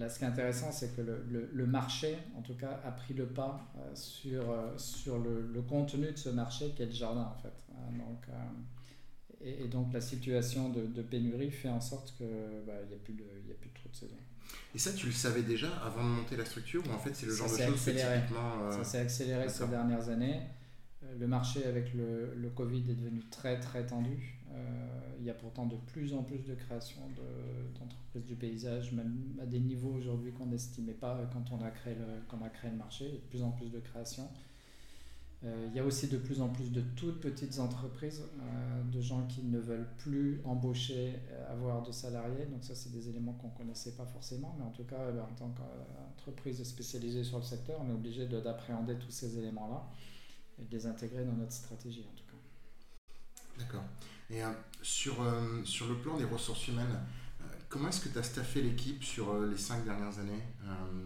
là, 0.00 0.08
ce 0.08 0.18
qui 0.18 0.24
est 0.24 0.28
intéressant, 0.28 0.72
c'est 0.72 0.96
que 0.96 1.02
le, 1.02 1.48
le, 1.52 1.66
marché, 1.66 2.16
en 2.36 2.42
tout 2.42 2.54
cas, 2.54 2.80
a 2.84 2.90
pris 2.90 3.14
le 3.14 3.26
pas 3.26 3.70
euh, 3.76 3.94
sur, 3.94 4.50
euh, 4.50 4.76
sur 4.76 5.18
le, 5.18 5.48
le, 5.52 5.62
contenu 5.62 6.10
de 6.10 6.16
ce 6.16 6.30
marché 6.30 6.72
qui 6.74 6.82
est 6.82 6.86
le 6.86 6.92
jardin, 6.92 7.32
en 7.36 7.40
fait. 7.40 7.52
Hein, 7.72 7.92
donc, 7.92 8.24
euh, 8.28 9.64
et, 9.64 9.68
donc, 9.68 9.92
la 9.92 10.00
situation 10.00 10.70
de, 10.70 10.86
de, 10.86 11.02
pénurie 11.02 11.50
fait 11.50 11.68
en 11.68 11.80
sorte 11.80 12.14
qu'il 12.16 12.26
bah, 12.66 12.72
n'y 12.88 12.94
a, 12.94 12.98
plus 12.98 13.12
de, 13.12 13.22
a 13.22 13.54
plus 13.60 13.70
trop 13.70 13.88
de 13.90 13.96
saison. 13.96 14.16
Et 14.74 14.78
ça, 14.78 14.92
tu 14.92 15.06
le 15.06 15.12
savais 15.12 15.42
déjà 15.42 15.68
avant 15.84 16.02
de 16.02 16.08
monter 16.08 16.36
la 16.36 16.44
structure 16.44 16.82
ou 16.88 16.92
en 16.92 16.98
fait 16.98 17.14
c'est 17.14 17.26
le 17.26 17.34
genre 17.34 17.46
de 17.46 17.56
choses. 17.56 17.58
Ça 18.70 18.84
s'est 18.84 18.98
accéléré 18.98 19.48
ces 19.48 19.68
dernières 19.68 20.08
années. 20.08 20.40
Le 21.18 21.26
marché 21.26 21.64
avec 21.66 21.94
le, 21.94 22.34
le 22.34 22.50
Covid 22.50 22.84
est 22.90 22.94
devenu 22.94 23.20
très 23.30 23.60
très 23.60 23.86
tendu. 23.86 24.39
Euh, 24.52 25.16
il 25.18 25.24
y 25.24 25.30
a 25.30 25.34
pourtant 25.34 25.66
de 25.66 25.76
plus 25.76 26.14
en 26.14 26.22
plus 26.22 26.46
de 26.46 26.54
création 26.54 27.00
d'entreprises 27.78 28.24
du 28.24 28.34
paysage, 28.34 28.92
même 28.92 29.36
à 29.40 29.46
des 29.46 29.60
niveaux 29.60 29.92
aujourd'hui 29.92 30.32
qu'on 30.32 30.46
n'estimait 30.46 30.94
pas 30.94 31.20
quand 31.32 31.52
on, 31.52 31.62
a 31.62 31.70
créé 31.70 31.94
le, 31.94 32.76
marché. 32.76 33.10
De 33.10 33.16
plus 33.28 33.42
en 33.42 33.50
plus 33.50 33.70
de 33.70 33.78
création. 33.80 34.28
Euh, 35.42 35.68
il 35.70 35.76
y 35.76 35.78
a 35.78 35.84
aussi 35.84 36.08
de 36.08 36.18
plus 36.18 36.42
en 36.42 36.48
plus 36.48 36.70
de 36.70 36.82
toutes 36.96 37.20
petites 37.20 37.58
entreprises, 37.60 38.22
euh, 38.22 38.82
de 38.92 39.00
gens 39.00 39.26
qui 39.26 39.42
ne 39.42 39.58
veulent 39.58 39.88
plus 39.98 40.42
embaucher, 40.44 41.18
avoir 41.48 41.82
de 41.82 41.92
salariés. 41.92 42.46
Donc 42.46 42.64
ça, 42.64 42.74
c'est 42.74 42.90
des 42.90 43.08
éléments 43.08 43.32
qu'on 43.34 43.48
ne 43.48 43.56
connaissait 43.56 43.92
pas 43.92 44.06
forcément. 44.06 44.54
Mais 44.58 44.64
en 44.64 44.70
tout 44.70 44.84
cas, 44.84 45.10
en 45.10 45.34
tant 45.34 45.50
qu'entreprise 45.50 46.62
spécialisée 46.64 47.24
sur 47.24 47.38
le 47.38 47.44
secteur, 47.44 47.80
on 47.82 47.90
est 47.90 47.94
obligé 47.94 48.26
d'appréhender 48.26 48.96
tous 48.96 49.10
ces 49.10 49.38
éléments-là 49.38 49.88
et 50.58 50.64
de 50.64 50.70
les 50.70 50.86
intégrer 50.86 51.24
dans 51.24 51.32
notre 51.32 51.52
stratégie, 51.52 52.04
en 52.10 52.16
tout 52.16 52.24
cas. 52.24 53.64
D'accord. 53.64 53.84
Et 54.30 54.40
sur, 54.82 55.16
sur 55.64 55.88
le 55.88 55.96
plan 55.96 56.16
des 56.16 56.24
ressources 56.24 56.68
humaines, 56.68 57.00
comment 57.68 57.88
est-ce 57.88 58.00
que 58.00 58.08
tu 58.08 58.18
as 58.18 58.22
staffé 58.22 58.62
l'équipe 58.62 59.02
sur 59.02 59.40
les 59.40 59.56
cinq 59.56 59.84
dernières 59.84 60.18
années? 60.18 60.42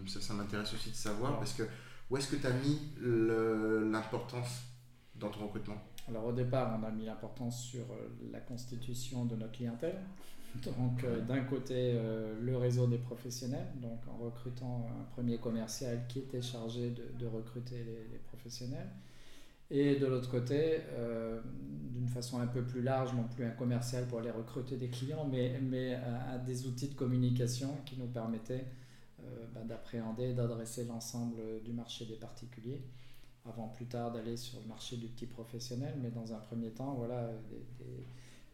Ça, 0.07 0.21
ça 0.21 0.33
m'intéresse 0.35 0.73
aussi 0.73 0.91
de 0.91 0.95
savoir 0.95 1.39
parce 1.39 1.53
que 1.53 1.63
où 2.09 2.17
est-ce 2.17 2.27
que 2.27 2.35
tu 2.35 2.45
as 2.45 2.53
mis 2.53 2.79
l'importance 3.01 4.65
dans 5.15 5.29
ton 5.29 5.47
recrutement? 5.47 5.81
Alors 6.07 6.25
au 6.25 6.31
départ, 6.31 6.77
on 6.79 6.83
a 6.83 6.91
mis 6.91 7.05
l'importance 7.05 7.63
sur 7.63 7.81
euh, 7.81 8.09
la 8.31 8.39
constitution 8.39 9.25
de 9.25 9.35
notre 9.35 9.53
clientèle. 9.53 9.99
Donc 10.63 11.03
euh, 11.03 11.21
d'un 11.21 11.41
côté, 11.41 11.73
euh, 11.95 12.39
le 12.39 12.55
réseau 12.57 12.87
des 12.87 12.99
professionnels, 12.99 13.67
donc 13.81 13.99
en 14.07 14.23
recrutant 14.23 14.87
un 14.99 15.03
premier 15.13 15.37
commercial 15.37 16.05
qui 16.07 16.19
était 16.19 16.41
chargé 16.41 16.91
de, 16.91 17.25
recruter 17.25 17.83
les, 17.83 18.19
professionnels. 18.19 18.89
Et 19.71 19.95
de 19.95 20.05
l'autre 20.05 20.29
côté, 20.29 20.81
d'une 21.91 22.07
façon 22.07 22.39
un 22.39 22.47
peu 22.47 22.61
plus 22.61 22.81
large, 22.81 23.13
non 23.13 23.23
plus 23.23 23.43
un 23.45 23.51
commercial 23.51 24.05
pour 24.05 24.19
aller 24.19 24.31
recruter 24.31 24.77
des 24.77 24.89
clients, 24.89 25.27
mais, 25.29 25.59
mais 25.59 25.99
des 26.45 26.67
outils 26.67 26.89
de 26.89 26.93
communication 26.93 27.69
qui 27.85 27.97
nous 27.97 28.05
permettaient 28.05 28.65
euh, 29.25 29.45
bah, 29.53 29.61
d'appréhender 29.63 30.33
d'adresser 30.33 30.85
l'ensemble 30.85 31.37
du 31.63 31.71
marché 31.71 32.05
des 32.05 32.15
particuliers 32.15 32.81
avant 33.45 33.69
plus 33.69 33.85
tard 33.85 34.11
d'aller 34.11 34.37
sur 34.37 34.59
le 34.59 34.67
marché 34.67 34.97
du 34.97 35.07
petit 35.07 35.25
professionnel. 35.25 35.95
Mais 36.01 36.09
dans 36.09 36.33
un 36.33 36.39
premier 36.39 36.69
temps, 36.69 36.95
voilà, 36.95 37.29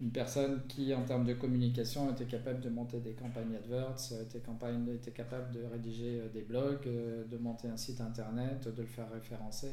une 0.02 0.12
personne 0.12 0.62
qui, 0.68 0.94
en 0.94 1.04
termes 1.04 1.26
de 1.26 1.34
communication, 1.34 2.12
était 2.12 2.26
capable 2.26 2.60
de 2.60 2.70
monter 2.70 3.00
des 3.00 3.14
campagnes 3.14 3.56
AdWords, 3.56 4.14
était, 4.22 4.40
campagne, 4.40 4.88
était 4.90 5.12
capable 5.12 5.54
de 5.54 5.64
rédiger 5.64 6.22
euh, 6.22 6.30
des 6.30 6.42
blogs, 6.42 6.88
euh, 6.88 7.24
de 7.26 7.38
monter 7.38 7.70
un 7.70 7.78
site 7.78 8.02
internet, 8.02 8.68
de 8.68 8.82
le 8.82 8.88
faire 8.88 9.10
référencer. 9.12 9.72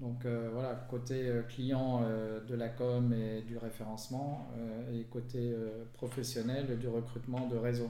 Donc 0.00 0.26
voilà, 0.52 0.74
côté 0.90 1.30
client 1.48 2.02
de 2.46 2.54
la 2.54 2.68
com 2.68 3.12
et 3.12 3.42
du 3.42 3.56
référencement, 3.56 4.48
et 4.92 5.04
côté 5.04 5.54
professionnel 5.94 6.78
du 6.78 6.88
recrutement 6.88 7.46
de 7.46 7.56
réseau. 7.56 7.88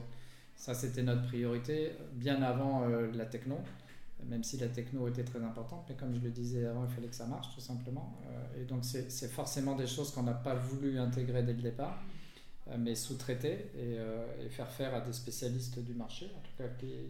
Ça, 0.55 0.73
c'était 0.73 1.03
notre 1.03 1.23
priorité 1.23 1.91
bien 2.13 2.41
avant 2.41 2.83
euh, 2.83 3.11
la 3.13 3.25
techno, 3.25 3.57
même 4.25 4.43
si 4.43 4.57
la 4.57 4.67
techno 4.67 5.07
était 5.07 5.23
très 5.23 5.43
importante. 5.43 5.85
Mais 5.89 5.95
comme 5.95 6.15
je 6.15 6.21
le 6.21 6.31
disais 6.31 6.65
avant, 6.65 6.85
il 6.85 6.93
fallait 6.93 7.07
que 7.07 7.15
ça 7.15 7.25
marche 7.25 7.53
tout 7.53 7.61
simplement. 7.61 8.17
Euh, 8.25 8.61
et 8.61 8.65
donc, 8.65 8.83
c'est 8.83 9.27
forcément 9.27 9.75
des 9.75 9.87
choses 9.87 10.11
qu'on 10.11 10.23
n'a 10.23 10.33
pas 10.33 10.55
voulu 10.55 10.97
intégrer 10.97 11.43
dès 11.43 11.53
le 11.53 11.61
départ, 11.61 11.99
euh, 11.99 12.14
mais 12.79 12.95
sous-traiter 12.95 13.71
et, 13.77 14.49
faire 14.49 14.69
faire 14.71 14.95
à 14.95 15.01
des 15.01 15.13
spécialistes 15.13 15.79
du 15.79 15.93
marché, 15.93 16.25
en 16.35 16.41
tout 16.41 16.51
cas 16.57 16.69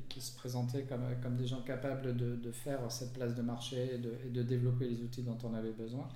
qui, 0.09 0.21
se 0.21 0.35
présentaient 0.35 0.83
comme, 0.83 1.03
comme 1.21 1.37
des 1.37 1.47
gens 1.47 1.61
capables 1.61 2.15
de, 2.15 2.51
faire 2.51 2.91
cette 2.91 3.13
place 3.13 3.35
de 3.35 3.41
marché 3.41 3.95
et 3.95 3.97
de, 3.97 4.43
développer 4.43 4.87
les 4.87 5.01
outils 5.01 5.23
dont 5.23 5.37
on 5.43 5.53
avait 5.53 5.71
besoin. 5.71 6.09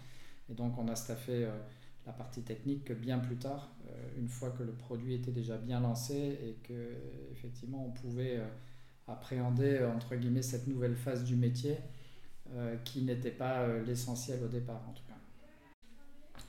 Et 0.49 0.54
donc, 0.54 0.78
on 0.78 0.88
a 0.88 0.95
staffé 0.95 1.47
la 2.10 2.13
partie 2.13 2.41
technique 2.41 2.91
bien 2.91 3.19
plus 3.19 3.36
tard, 3.36 3.69
euh, 3.88 4.19
une 4.19 4.28
fois 4.28 4.49
que 4.49 4.63
le 4.63 4.71
produit 4.71 5.13
était 5.13 5.32
déjà 5.32 5.58
bien 5.58 5.80
lancé 5.80 6.15
et 6.15 6.58
que 6.63 6.91
effectivement 7.32 7.86
on 7.86 7.91
pouvait 7.91 8.38
euh, 8.38 8.47
appréhender 9.08 9.75
euh, 9.75 9.93
entre 9.93 10.15
guillemets 10.15 10.41
cette 10.41 10.65
nouvelle 10.65 10.95
phase 10.95 11.23
du 11.23 11.36
métier 11.36 11.78
qui 12.84 13.04
n'était 13.04 13.30
pas 13.30 13.67
l'essentiel 13.86 14.43
au 14.43 14.47
départ 14.47 14.82
en 14.89 14.93
tout. 14.93 15.04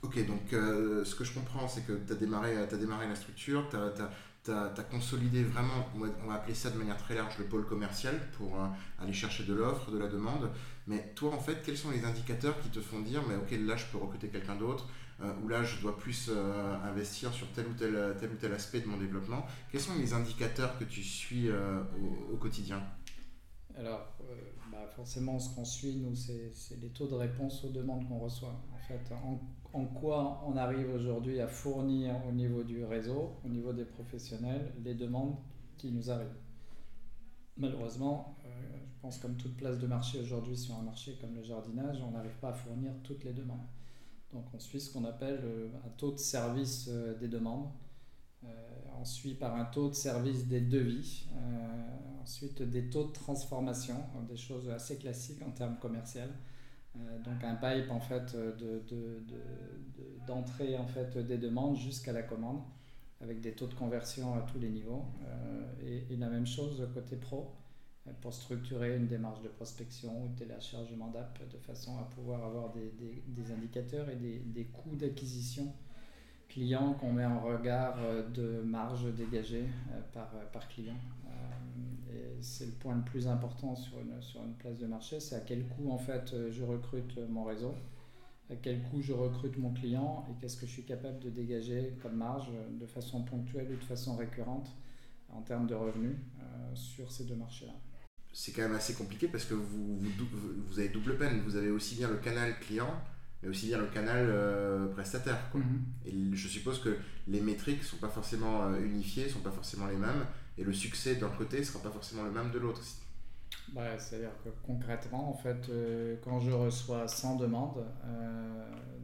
Ok, 0.03 0.25
donc 0.25 0.41
ce 0.51 1.15
que 1.15 1.23
je 1.23 1.33
comprends, 1.33 1.67
c'est 1.67 1.85
que 1.85 1.93
tu 1.93 2.11
as 2.11 2.15
démarré, 2.15 2.57
as 2.57 2.65
démarré 2.65 3.07
la 3.07 3.15
structure, 3.15 3.69
tu 3.69 4.51
as, 4.51 4.83
consolidé 4.89 5.43
vraiment, 5.43 5.87
on 5.95 6.27
va, 6.27 6.33
appeler 6.33 6.55
ça 6.55 6.71
de 6.71 6.77
manière 6.77 6.97
très 6.97 7.13
large, 7.13 7.37
le 7.37 7.45
pôle 7.45 7.67
commercial 7.67 8.19
pour 8.35 8.57
aller 8.99 9.13
chercher 9.13 9.43
de 9.43 9.53
l'offre, 9.53 9.91
de 9.91 9.99
la 9.99 10.07
demande. 10.07 10.49
Mais 10.87 11.13
toi, 11.15 11.33
en 11.35 11.39
fait, 11.39 11.61
quels 11.63 11.77
sont 11.77 11.91
les 11.91 12.03
indicateurs 12.03 12.59
qui 12.61 12.69
te 12.69 12.79
font 12.79 12.99
dire, 13.01 13.21
mais 13.27 13.35
ok, 13.35 13.51
là, 13.65 13.75
je 13.75 13.85
peux 13.85 13.99
recruter 13.99 14.29
quelqu'un 14.29 14.55
d'autre, 14.55 14.87
euh, 15.23 15.31
où 15.43 15.47
là 15.47 15.63
je 15.63 15.79
dois 15.81 15.97
plus 15.97 16.29
euh, 16.29 16.75
investir 16.83 17.31
sur 17.31 17.51
tel 17.51 17.67
ou 17.67 17.73
tel, 17.73 18.15
tel 18.19 18.31
ou 18.31 18.35
tel 18.35 18.53
aspect 18.53 18.79
de 18.79 18.87
mon 18.87 18.97
développement. 18.97 19.45
Quels 19.71 19.81
sont 19.81 19.95
les 19.95 20.13
indicateurs 20.13 20.79
que 20.79 20.83
tu 20.83 21.03
suis 21.03 21.49
euh, 21.49 21.83
au, 22.31 22.37
quotidien? 22.37 22.81
Alors, 23.77 24.17
bah, 24.71 24.87
forcément, 24.95 25.39
ce 25.39 25.53
qu'on 25.53 25.65
suit, 25.65 25.95
nous, 25.97 26.15
c'est 26.15 26.51
les 26.81 26.89
taux 26.89 27.07
de 27.07 27.13
réponse 27.13 27.63
aux 27.63 27.69
demandes 27.69 28.07
qu'on 28.07 28.19
reçoit. 28.19 28.59
En 29.73 29.85
quoi 29.85 30.43
on 30.45 30.57
arrive 30.57 30.89
aujourd'hui 30.93 31.39
à 31.39 31.47
fournir 31.47 32.15
au 32.27 32.31
niveau 32.31 32.63
du 32.63 32.83
réseau, 32.83 33.31
au 33.45 33.49
niveau 33.49 33.71
des 33.71 33.85
professionnels, 33.85 34.73
les 34.83 34.95
demandes 34.95 35.35
qui 35.77 35.91
nous 35.91 36.11
arrivent. 36.11 36.27
Malheureusement, 37.57 38.35
je 38.43 39.01
pense 39.01 39.17
comme 39.17 39.35
toute 39.37 39.55
place 39.55 39.79
de 39.79 39.87
marché 39.87 40.19
aujourd'hui 40.19 40.57
sur 40.57 40.75
un 40.75 40.83
marché 40.83 41.17
comme 41.21 41.35
le 41.35 41.43
jardinage, 41.43 41.97
on 42.01 42.11
n'arrive 42.11 42.35
pas 42.41 42.49
à 42.49 42.53
fournir 42.53 42.91
toutes 43.03 43.23
les 43.23 43.33
demandes. 43.33 43.65
Donc 44.33 44.45
on 44.53 44.59
suit 44.59 44.79
ce 44.79 44.93
qu'on 44.93 45.03
appelle 45.03 45.39
euh, 45.43 45.67
un 45.85 45.89
taux 45.97 46.11
de 46.11 46.17
service 46.17 46.87
euh, 46.89 47.17
des 47.17 47.27
demandes. 47.27 47.69
Euh, 48.43 48.47
on 48.99 49.05
suit 49.05 49.33
par 49.33 49.55
un 49.55 49.65
taux 49.65 49.89
de 49.89 49.93
service 49.93 50.47
des 50.47 50.61
devis. 50.61 51.27
ensuite 52.21 52.61
des 52.61 52.89
taux 52.89 53.05
de 53.05 53.11
transformation, 53.11 53.95
des 54.29 54.37
choses 54.37 54.69
assez 54.69 54.97
classiques 54.97 55.41
en 55.41 55.51
termes 55.51 55.77
commerciaux. 55.77 56.21
Donc 56.95 57.43
un 57.43 57.55
pipe 57.55 57.89
en 57.89 57.99
fait 57.99 58.35
d'entrée 60.27 60.77
en 60.77 60.87
fait 60.87 61.17
des 61.17 61.37
demandes 61.37 61.77
jusqu'à 61.77 62.11
la 62.11 62.23
commande 62.23 62.61
avec 63.21 63.39
des 63.39 63.53
taux 63.53 63.67
de 63.67 63.73
conversion 63.73 64.35
à 64.35 64.41
tous 64.41 64.59
les 64.59 64.69
niveaux. 64.69 65.05
et, 65.81 66.15
la 66.17 66.29
même 66.29 66.45
chose 66.45 66.85
côté 66.93 67.15
pro 67.15 67.51
pour 68.19 68.33
structurer 68.33 68.97
une 68.97 69.07
démarche 69.07 69.41
de 69.41 69.47
prospection 69.47 70.23
ou 70.23 70.27
de 70.29 70.39
téléchargement 70.39 71.07
d'app 71.09 71.39
de 71.51 71.57
façon 71.57 71.97
à 71.99 72.03
pouvoir 72.03 72.43
avoir 72.43 72.73
des, 72.73 73.51
indicateurs 73.51 74.09
et 74.09 74.15
des, 74.15 74.65
coûts 74.65 74.95
d'acquisition 74.95 75.71
clients 76.51 76.93
qu'on 76.93 77.13
met 77.13 77.25
en 77.25 77.39
regard 77.39 77.97
euh, 77.99 78.27
de 78.27 78.61
marge 78.61 79.05
dégagée 79.13 79.63
euh, 79.91 80.01
par, 80.13 80.29
euh, 80.35 80.43
par 80.51 80.67
client. 80.67 80.97
C'est 82.41 82.65
le 82.65 82.71
point 82.71 82.95
le 82.95 83.03
plus 83.03 83.27
important 83.27 83.75
sur 83.75 83.99
une, 83.99 84.21
sur 84.21 84.43
une 84.43 84.53
place 84.53 84.77
de 84.77 84.87
marché, 84.87 85.19
c'est 85.19 85.35
à 85.35 85.39
quel 85.39 85.67
coût 85.67 85.91
en 85.91 85.97
fait 85.97 86.33
je 86.49 86.63
recrute 86.63 87.17
mon 87.29 87.43
réseau, 87.43 87.73
à 88.49 88.55
quel 88.55 88.81
coût 88.83 89.01
je 89.01 89.13
recrute 89.13 89.57
mon 89.57 89.73
client? 89.73 90.25
Et 90.29 90.41
qu'est-ce 90.41 90.57
que 90.57 90.65
je 90.65 90.71
suis 90.71 90.85
capable 90.85 91.19
de 91.19 91.29
dégager 91.29 91.93
comme 92.01 92.15
marge 92.15 92.49
de 92.79 92.85
façon 92.85 93.23
ponctuelle 93.23 93.67
ou 93.71 93.75
de 93.75 93.83
façon 93.83 94.15
récurrente 94.15 94.69
en 95.29 95.41
termes 95.41 95.67
de 95.67 95.75
revenus 95.75 96.17
sur 96.73 97.11
ces 97.11 97.25
deux 97.25 97.35
marchés-là? 97.35 97.73
C'est 98.33 98.53
quand 98.53 98.61
même 98.61 98.75
assez 98.75 98.93
compliqué 98.93 99.27
parce 99.27 99.45
que 99.45 99.53
vous, 99.53 99.99
vous, 99.99 100.79
avez 100.79 100.89
double 100.89 101.17
peine. 101.17 101.41
Vous 101.41 101.57
avez 101.57 101.69
aussi 101.69 101.95
bien 101.95 102.09
le 102.09 102.17
canal 102.17 102.57
client, 102.59 102.89
mais 103.43 103.49
aussi 103.49 103.67
bien 103.67 103.77
le 103.77 103.87
canal 103.87 104.25
euh, 104.29 104.87
prestataire. 104.87 105.37
Mhm. 105.53 105.83
Et 106.05 106.35
je 106.35 106.47
suppose 106.47 106.81
que 106.81 106.97
les 107.27 107.41
métriques 107.41 107.79
ne 107.79 107.85
sont 107.85 107.97
pas 107.97 108.09
forcément 108.09 108.67
euh, 108.67 108.79
unifiées, 108.79 109.25
ne 109.25 109.29
sont 109.29 109.39
pas 109.39 109.51
forcément 109.51 109.87
les 109.87 109.97
mêmes, 109.97 110.25
et 110.61 110.63
le 110.63 110.73
succès 110.73 111.15
d'un 111.15 111.29
côté 111.29 111.59
ne 111.59 111.63
sera 111.63 111.81
pas 111.81 111.89
forcément 111.89 112.23
le 112.23 112.31
même 112.31 112.51
de 112.51 112.59
l'autre. 112.59 112.81
Bah, 113.73 113.97
C'est-à-dire 113.97 114.31
que 114.43 114.49
concrètement, 114.65 115.29
en 115.29 115.33
fait, 115.33 115.69
euh, 115.69 116.15
quand 116.23 116.39
je 116.39 116.51
reçois 116.51 117.07
100 117.07 117.37
demandes 117.37 117.85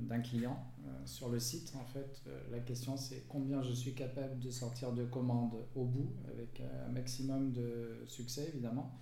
d'un 0.01 0.19
client 0.21 0.63
sur 1.05 1.29
le 1.29 1.39
site, 1.39 1.73
en 1.75 1.85
fait, 1.85 2.21
la 2.51 2.59
question 2.59 2.95
c'est 2.95 3.25
combien 3.27 3.61
je 3.61 3.73
suis 3.73 3.93
capable 3.93 4.39
de 4.39 4.49
sortir 4.51 4.93
de 4.93 5.03
commandes 5.05 5.55
au 5.75 5.83
bout, 5.83 6.13
avec 6.31 6.61
un 6.87 6.91
maximum 6.91 7.51
de 7.51 8.03
succès 8.07 8.49
évidemment 8.53 8.97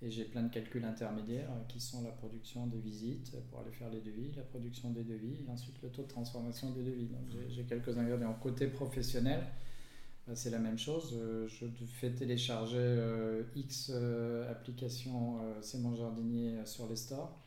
et 0.00 0.10
j'ai 0.10 0.24
plein 0.24 0.42
de 0.42 0.48
calculs 0.48 0.84
intermédiaires 0.84 1.50
euh, 1.50 1.64
qui 1.66 1.80
sont 1.80 2.02
la 2.02 2.10
production 2.10 2.66
des 2.66 2.78
visites 2.78 3.32
pour 3.50 3.60
aller 3.60 3.72
faire 3.72 3.90
les 3.90 4.00
devis, 4.00 4.32
la 4.36 4.42
production 4.42 4.90
des 4.90 5.02
devis 5.02 5.44
et 5.44 5.50
ensuite 5.50 5.76
le 5.82 5.88
taux 5.88 6.02
de 6.02 6.08
transformation 6.08 6.70
des 6.70 6.82
devis. 6.82 7.06
Donc 7.06 7.26
j'ai 7.48 7.64
quelques 7.64 7.98
ingrédients. 7.98 8.32
Côté 8.40 8.68
professionnel, 8.68 9.44
c'est 10.34 10.50
la 10.50 10.58
même 10.58 10.78
chose. 10.78 11.14
Euh, 11.18 11.46
je 11.48 11.66
fais 11.86 12.10
télécharger 12.10 12.76
euh, 12.78 13.42
X 13.56 13.90
applications 14.50 15.38
C'est 15.60 15.78
mon 15.78 15.94
jardinier 15.94 16.64
sur 16.64 16.88
les 16.88 16.96
stores. 16.96 17.38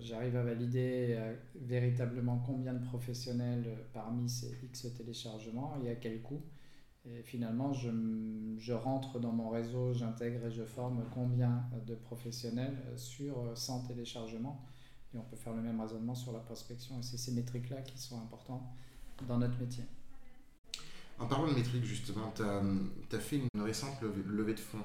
J'arrive 0.00 0.36
à 0.36 0.42
valider 0.42 1.18
véritablement 1.54 2.42
combien 2.46 2.74
de 2.74 2.84
professionnels 2.84 3.64
parmi 3.94 4.28
ces 4.28 4.52
X 4.62 4.88
téléchargements 4.96 5.78
et 5.82 5.90
à 5.90 5.94
quel 5.94 6.20
coût. 6.20 6.42
Et 7.06 7.22
finalement, 7.22 7.72
je, 7.72 7.90
je 8.58 8.72
rentre 8.72 9.18
dans 9.18 9.32
mon 9.32 9.48
réseau, 9.48 9.94
j'intègre 9.94 10.46
et 10.46 10.50
je 10.50 10.64
forme 10.64 11.04
combien 11.14 11.64
de 11.86 11.94
professionnels 11.94 12.76
sur 12.96 13.56
100 13.56 13.86
téléchargements. 13.88 14.62
Et 15.14 15.18
on 15.18 15.22
peut 15.22 15.36
faire 15.36 15.54
le 15.54 15.62
même 15.62 15.80
raisonnement 15.80 16.14
sur 16.14 16.32
la 16.32 16.40
prospection. 16.40 16.98
Et 16.98 17.02
c'est 17.02 17.16
ces 17.16 17.32
métriques-là 17.32 17.82
qui 17.82 17.98
sont 17.98 18.20
importantes 18.20 18.64
dans 19.28 19.38
notre 19.38 19.58
métier. 19.58 19.84
En 21.18 21.26
parlant 21.26 21.46
de 21.48 21.54
métriques, 21.54 21.84
justement, 21.84 22.32
tu 22.34 22.42
as, 22.42 23.20
fait 23.20 23.36
une 23.36 23.62
récente 23.62 24.00
levée, 24.02 24.54
de 24.54 24.60
fonds. 24.60 24.78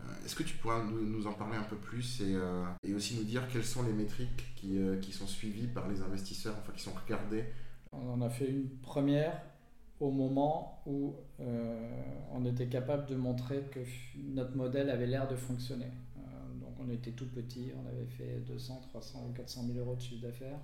Euh, 0.00 0.24
Est-ce 0.24 0.34
que 0.34 0.42
tu 0.42 0.56
pourras 0.56 0.82
nous, 0.84 1.26
en 1.26 1.32
parler 1.32 1.56
un 1.56 1.64
peu 1.64 1.76
plus 1.76 2.20
et, 2.20 2.36
et, 2.82 2.94
aussi 2.94 3.16
nous 3.16 3.24
dire 3.24 3.46
quelles 3.48 3.64
sont 3.64 3.82
les 3.82 3.92
métriques 3.92 4.54
qui, 4.56 4.78
qui, 5.00 5.12
sont 5.12 5.26
suivies 5.26 5.66
par 5.66 5.88
les 5.88 6.00
investisseurs, 6.00 6.56
enfin 6.60 6.72
qui 6.72 6.82
sont 6.82 6.94
regardées? 7.04 7.44
On 7.92 8.14
en 8.14 8.22
a 8.22 8.30
fait 8.30 8.48
une 8.48 8.68
première 8.82 9.40
au 10.00 10.10
moment 10.10 10.82
où 10.86 11.14
on 12.32 12.44
était 12.46 12.66
capable 12.68 13.06
de 13.06 13.14
montrer 13.14 13.62
que 13.70 13.80
notre 14.16 14.56
modèle 14.56 14.90
avait 14.90 15.06
l'air 15.06 15.28
de 15.28 15.36
fonctionner. 15.36 15.90
donc 16.60 16.74
on 16.80 16.90
était 16.90 17.12
tout 17.12 17.28
petit, 17.28 17.70
on 17.76 17.86
avait 17.88 18.06
fait 18.06 18.40
200, 18.46 18.80
300 18.90 19.26
ou 19.28 19.32
400 19.32 19.64
000 19.66 19.78
euros 19.78 19.94
de 19.94 20.00
chiffre 20.00 20.22
d'affaires. 20.22 20.58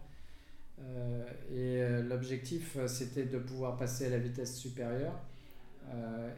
Euh, 0.83 1.25
et 1.51 1.83
euh, 1.83 2.03
l'objectif, 2.03 2.77
euh, 2.77 2.87
c'était 2.87 3.25
de 3.25 3.39
pouvoir 3.39 3.77
passer 3.77 4.07
à 4.07 4.11
la 4.11 4.19
vitesse 4.19 4.57
supérieure 4.57 5.15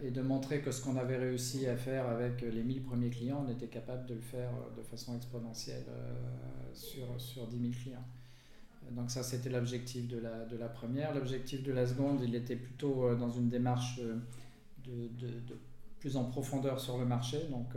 et 0.03 0.11
de 0.11 0.23
montrer 0.23 0.63
que 0.63 0.71
ce 0.71 0.83
qu'on 0.83 0.97
avait 0.97 1.19
réussi 1.19 1.67
à 1.67 1.77
faire 1.77 2.09
avec 2.09 2.41
les 2.41 2.63
1000 2.63 2.85
premiers 2.85 3.11
clients, 3.11 3.45
on 3.47 3.53
était 3.53 3.67
capable 3.67 4.07
de 4.07 4.15
le 4.15 4.21
faire 4.23 4.51
de 4.75 4.83
façon 4.83 5.15
exponentielle 5.15 5.85
sur, 6.73 7.21
sur 7.21 7.47
10 7.49 7.61
000 7.61 7.73
clients. 7.83 8.05
Donc 8.93 9.11
ça, 9.11 9.23
c'était 9.23 9.51
l'objectif 9.51 10.09
de 10.09 10.19
la, 10.19 10.47
de 10.47 10.57
la 10.57 10.69
première. 10.69 11.15
L'objectif 11.15 11.63
de 11.63 11.71
la 11.71 11.87
seconde, 11.87 12.23
il 12.23 12.35
était 12.35 12.57
plutôt 12.57 13.15
dans 13.15 13.29
une 13.29 13.51
démarche 13.51 14.01
de, 14.01 15.09
de, 15.19 15.59
plus 16.01 16.17
en 16.17 16.25
profondeur 16.25 16.81
sur 16.81 16.97
le 16.97 17.05
marché, 17.05 17.47
donc 17.51 17.77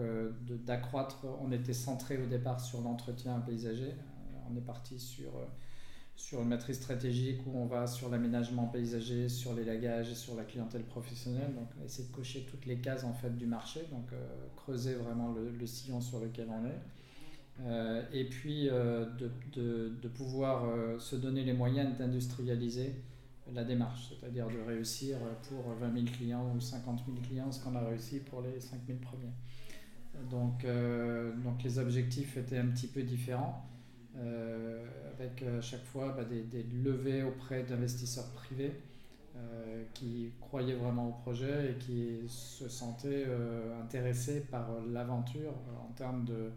d'accroître. 0.66 1.26
On 1.42 1.52
était 1.52 1.74
centré 1.74 2.18
au 2.24 2.26
départ 2.26 2.62
sur 2.62 2.80
l'entretien 2.80 3.38
paysager. 3.42 3.96
On 4.50 4.56
est 4.56 4.66
parti 4.66 4.98
sur 4.98 5.32
sur 6.16 6.42
une 6.42 6.48
matrice 6.48 6.78
stratégique 6.78 7.42
où 7.46 7.58
on 7.58 7.66
va 7.66 7.88
sur 7.88 8.10
l'aménagement 8.10 8.68
paysager, 8.68 9.28
sur 9.28 9.54
l'élagage 9.54 10.12
et 10.12 10.16
sur 10.16 10.36
la 10.36 10.44
clientèle 10.44 10.84
professionnelle. 10.84 11.54
Donc, 11.54 11.68
essayer 11.84 12.08
de 12.08 12.14
cocher 12.14 12.46
toutes 12.50 12.66
les 12.66 12.78
cases 12.78 13.04
en 13.04 13.14
fait 13.14 13.36
du 13.36 13.46
marché, 13.46 13.82
donc 13.92 14.12
euh, 14.14 14.26
creuser 14.56 14.96
vraiment 14.96 15.34
le, 15.34 15.68
sillon 15.68 16.00
sur 16.00 16.20
lequel 16.20 16.48
on 16.50 16.66
est. 16.66 16.80
Euh, 17.62 18.04
et 18.12 18.26
puis 18.26 18.70
euh, 18.70 19.06
de, 19.18 19.32
de, 19.54 19.94
de, 20.02 20.08
pouvoir 20.10 20.66
se 21.00 21.16
donner 21.16 21.44
les 21.44 21.54
moyens 21.54 21.98
d'industrialiser 21.98 22.96
la 23.54 23.64
démarche, 23.64 24.10
c'est-à-dire 24.10 24.48
de 24.48 24.60
réussir 24.68 25.18
pour 25.48 25.74
20 25.80 25.94
000 25.94 26.06
clients 26.06 26.52
ou 26.56 26.60
50 26.60 27.04
000 27.06 27.18
clients 27.22 27.52
ce 27.52 27.64
qu'on 27.64 27.76
a 27.76 27.82
réussi 27.82 28.20
pour 28.20 28.42
les 28.42 28.60
5 28.60 28.80
000 28.88 29.00
premiers. 29.00 29.32
Donc, 30.32 30.66
donc 31.44 31.62
les 31.64 31.78
objectifs 31.78 32.38
étaient 32.38 32.58
un 32.58 32.68
petit 32.68 32.88
peu 32.88 33.04
différents. 33.04 33.64
Euh, 34.18 34.86
avec 35.14 35.42
à 35.44 35.46
euh, 35.46 35.62
chaque 35.62 35.84
fois 35.84 36.14
bah, 36.16 36.24
des, 36.24 36.64
levées 36.84 37.24
auprès 37.24 37.64
d'investisseurs 37.64 38.30
privés 38.32 38.72
euh, 39.36 39.84
qui 39.94 40.32
croyaient 40.40 40.76
vraiment 40.76 41.10
au 41.10 41.12
projet 41.12 41.72
et 41.72 41.76
qui 41.76 42.20
se 42.28 42.70
sentaient 42.70 43.26
intéressés 43.82 44.42
par 44.42 44.68
l'aventure 44.90 45.54
en 45.82 45.92
termes 45.94 46.24
de, 46.24 46.52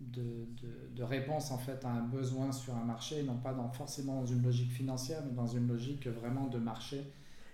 de, 0.00 0.46
de, 0.94 1.02
réponse 1.02 1.50
en 1.50 1.58
fait 1.58 1.84
à 1.84 1.88
un 1.88 2.02
besoin 2.02 2.52
sur 2.52 2.76
un 2.76 2.84
marché, 2.84 3.24
non 3.24 3.36
pas 3.36 3.54
dans, 3.54 3.70
forcément 3.70 4.20
dans 4.20 4.26
une 4.26 4.42
logique 4.42 4.70
financière, 4.70 5.22
mais 5.26 5.32
dans 5.32 5.48
une 5.48 5.66
logique 5.66 6.06
vraiment 6.06 6.46
de 6.46 6.58
marché 6.58 7.02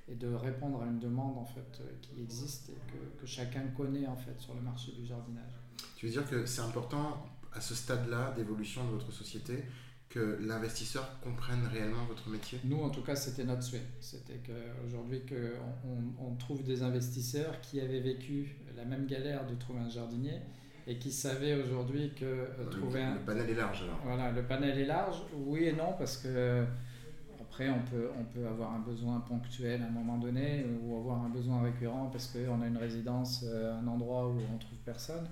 et 0.09 0.15
de 0.15 0.33
répondre 0.33 0.83
à 0.83 0.87
une 0.87 0.99
demande 0.99 1.39
en 1.39 1.47
fait 1.47 1.83
qui 2.03 2.21
existe 2.21 2.69
et 2.69 2.93
que, 2.93 3.21
que, 3.23 3.27
chacun 3.27 3.63
connaît 3.75 4.07
en 4.07 4.17
fait 4.17 4.39
sur 4.39 4.55
le 4.55 4.61
marché 4.61 4.93
du 4.93 5.07
jardinage. 5.07 5.53
Tu 5.97 6.07
veux 6.07 6.13
dire 6.13 6.29
que 6.29 6.45
c'est 6.45 6.61
important 6.61 7.25
à 7.57 7.61
ce 7.61 7.75
stade-là 7.75 8.33
d'évolution 8.37 8.85
de 8.85 8.91
votre 8.91 9.11
société 9.13 9.65
que 10.09 10.39
l'investisseur 10.41 11.19
comprenne 11.21 11.67
réellement 11.73 12.05
votre 12.05 12.29
métier? 12.29 12.61
Nous, 12.65 12.81
en 12.81 12.91
tout 12.91 13.03
cas, 13.03 13.17
c'était 13.17 13.45
notre 13.45 13.63
souhait. 13.63 13.83
C'était 14.01 14.41
qu'aujourd'hui, 14.47 15.23
on, 15.85 16.25
on, 16.25 16.35
trouve 16.37 16.63
des 16.63 16.83
investisseurs 16.83 17.61
qui 17.61 17.81
avaient 17.81 18.01
vécu 18.01 18.57
la 18.77 18.85
même 18.85 19.07
galère 19.07 19.47
de 19.47 19.55
trouver 19.55 19.81
un 19.81 19.89
jardinier 19.89 20.41
et 20.87 20.99
qui 20.99 21.11
savaient 21.11 21.55
aujourd'hui 21.55 22.13
que 22.15 22.25
euh, 22.25 22.71
trouver 22.71 23.03
un... 23.03 23.15
Le 23.15 23.21
panel 23.21 23.51
est 23.51 23.55
large, 23.55 23.83
alors. 23.83 24.01
Voilà, 24.05 24.31
le 24.31 24.43
panel 24.45 24.79
est 24.79 24.87
large, 24.87 25.23
oui 25.35 25.65
et 25.65 25.73
non, 25.73 25.95
parce 25.99 26.19
que 26.19 26.65
après, 27.41 27.69
on 27.71 27.81
peut, 27.91 28.11
on 28.19 28.25
peut 28.25 28.47
avoir 28.47 28.75
un 28.75 28.81
besoin 28.81 29.21
ponctuel 29.21 29.83
à 29.83 29.87
un 29.87 29.91
moment 29.91 30.19
donné 30.19 30.67
ou 30.83 30.97
avoir 30.99 31.25
un 31.25 31.31
besoin 31.31 31.63
récurrent 31.63 32.11
parce 32.13 32.27
qu'on 32.27 32.61
a 32.61 32.67
une 32.67 32.77
résidence, 32.77 33.45
euh, 33.47 33.81
un 33.81 33.87
endroit 33.89 34.29
où 34.29 34.39
on 34.55 34.59
trouve 34.59 34.79
personne 34.85 35.27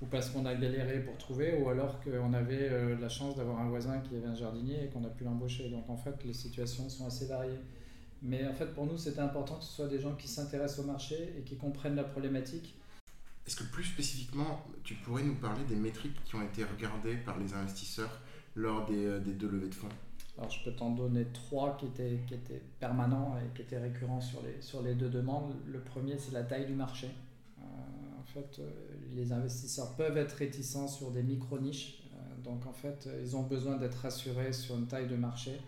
ou 0.00 0.06
parce 0.06 0.30
qu'on 0.30 0.46
a 0.46 0.54
galéré 0.54 1.00
pour 1.00 1.16
trouver, 1.18 1.60
ou 1.60 1.68
alors 1.68 2.00
qu'on 2.00 2.32
avait 2.32 2.68
euh, 2.70 2.96
la 2.98 3.08
chance 3.08 3.36
d'avoir 3.36 3.58
un 3.60 3.68
voisin 3.68 4.00
qui 4.00 4.16
avait 4.16 4.26
un 4.26 4.34
jardinier 4.34 4.84
et 4.84 4.88
qu'on 4.88 5.04
a 5.04 5.10
pu 5.10 5.24
l'embaucher. 5.24 5.68
Donc 5.68 5.88
en 5.90 5.96
fait, 5.96 6.24
les 6.24 6.32
situations 6.32 6.88
sont 6.88 7.06
assez 7.06 7.26
variées. 7.26 7.60
Mais 8.22 8.46
en 8.46 8.52
fait, 8.54 8.66
pour 8.74 8.86
nous, 8.86 8.98
c'était 8.98 9.20
important 9.20 9.56
que 9.56 9.64
ce 9.64 9.72
soit 9.72 9.88
des 9.88 10.00
gens 10.00 10.14
qui 10.14 10.28
s'intéressent 10.28 10.84
au 10.84 10.88
marché 10.88 11.34
et 11.38 11.42
qui 11.42 11.56
comprennent 11.56 11.96
la 11.96 12.04
problématique. 12.04 12.74
Est-ce 13.46 13.56
que 13.56 13.64
plus 13.64 13.84
spécifiquement, 13.84 14.62
tu 14.84 14.94
pourrais 14.94 15.22
nous 15.22 15.34
parler 15.34 15.64
des 15.64 15.76
métriques 15.76 16.22
qui 16.24 16.34
ont 16.36 16.42
été 16.42 16.64
regardées 16.64 17.16
par 17.16 17.38
les 17.38 17.54
investisseurs 17.54 18.20
lors 18.54 18.86
des, 18.86 19.06
euh, 19.06 19.20
des 19.20 19.32
deux 19.32 19.48
levées 19.48 19.68
de 19.68 19.74
fonds? 19.74 19.88
Alors 20.38 20.50
je 20.50 20.64
peux 20.64 20.72
t'en 20.72 20.90
donner 20.90 21.26
trois 21.32 21.76
qui 21.76 21.86
étaient, 21.86 22.20
qui 22.26 22.34
étaient 22.34 22.62
permanents 22.78 23.36
et 23.38 23.54
qui 23.54 23.62
étaient 23.62 23.78
récurrents 23.78 24.20
sur 24.20 24.40
les, 24.42 24.62
sur 24.62 24.82
les 24.82 24.94
deux 24.94 25.10
demandes. 25.10 25.54
Le 25.66 25.80
premier, 25.80 26.16
c'est 26.16 26.32
la 26.32 26.42
taille 26.42 26.66
du 26.66 26.74
marché. 26.74 27.08
Euh, 28.36 28.40
fait, 28.40 28.62
les 29.14 29.32
investisseurs 29.32 29.94
peuvent 29.96 30.16
être 30.16 30.32
réticents 30.32 30.88
sur 30.88 31.10
des 31.10 31.22
micro-niches. 31.22 32.02
Euh, 32.12 32.42
donc 32.42 32.66
en 32.66 32.72
fait, 32.72 33.08
ils 33.22 33.36
ont 33.36 33.42
besoin 33.42 33.76
d'être 33.76 33.96
rassurés 33.96 34.52
sur 34.52 34.76
une 34.76 34.86
taille 34.86 35.08
de 35.08 35.16
marché 35.16 35.60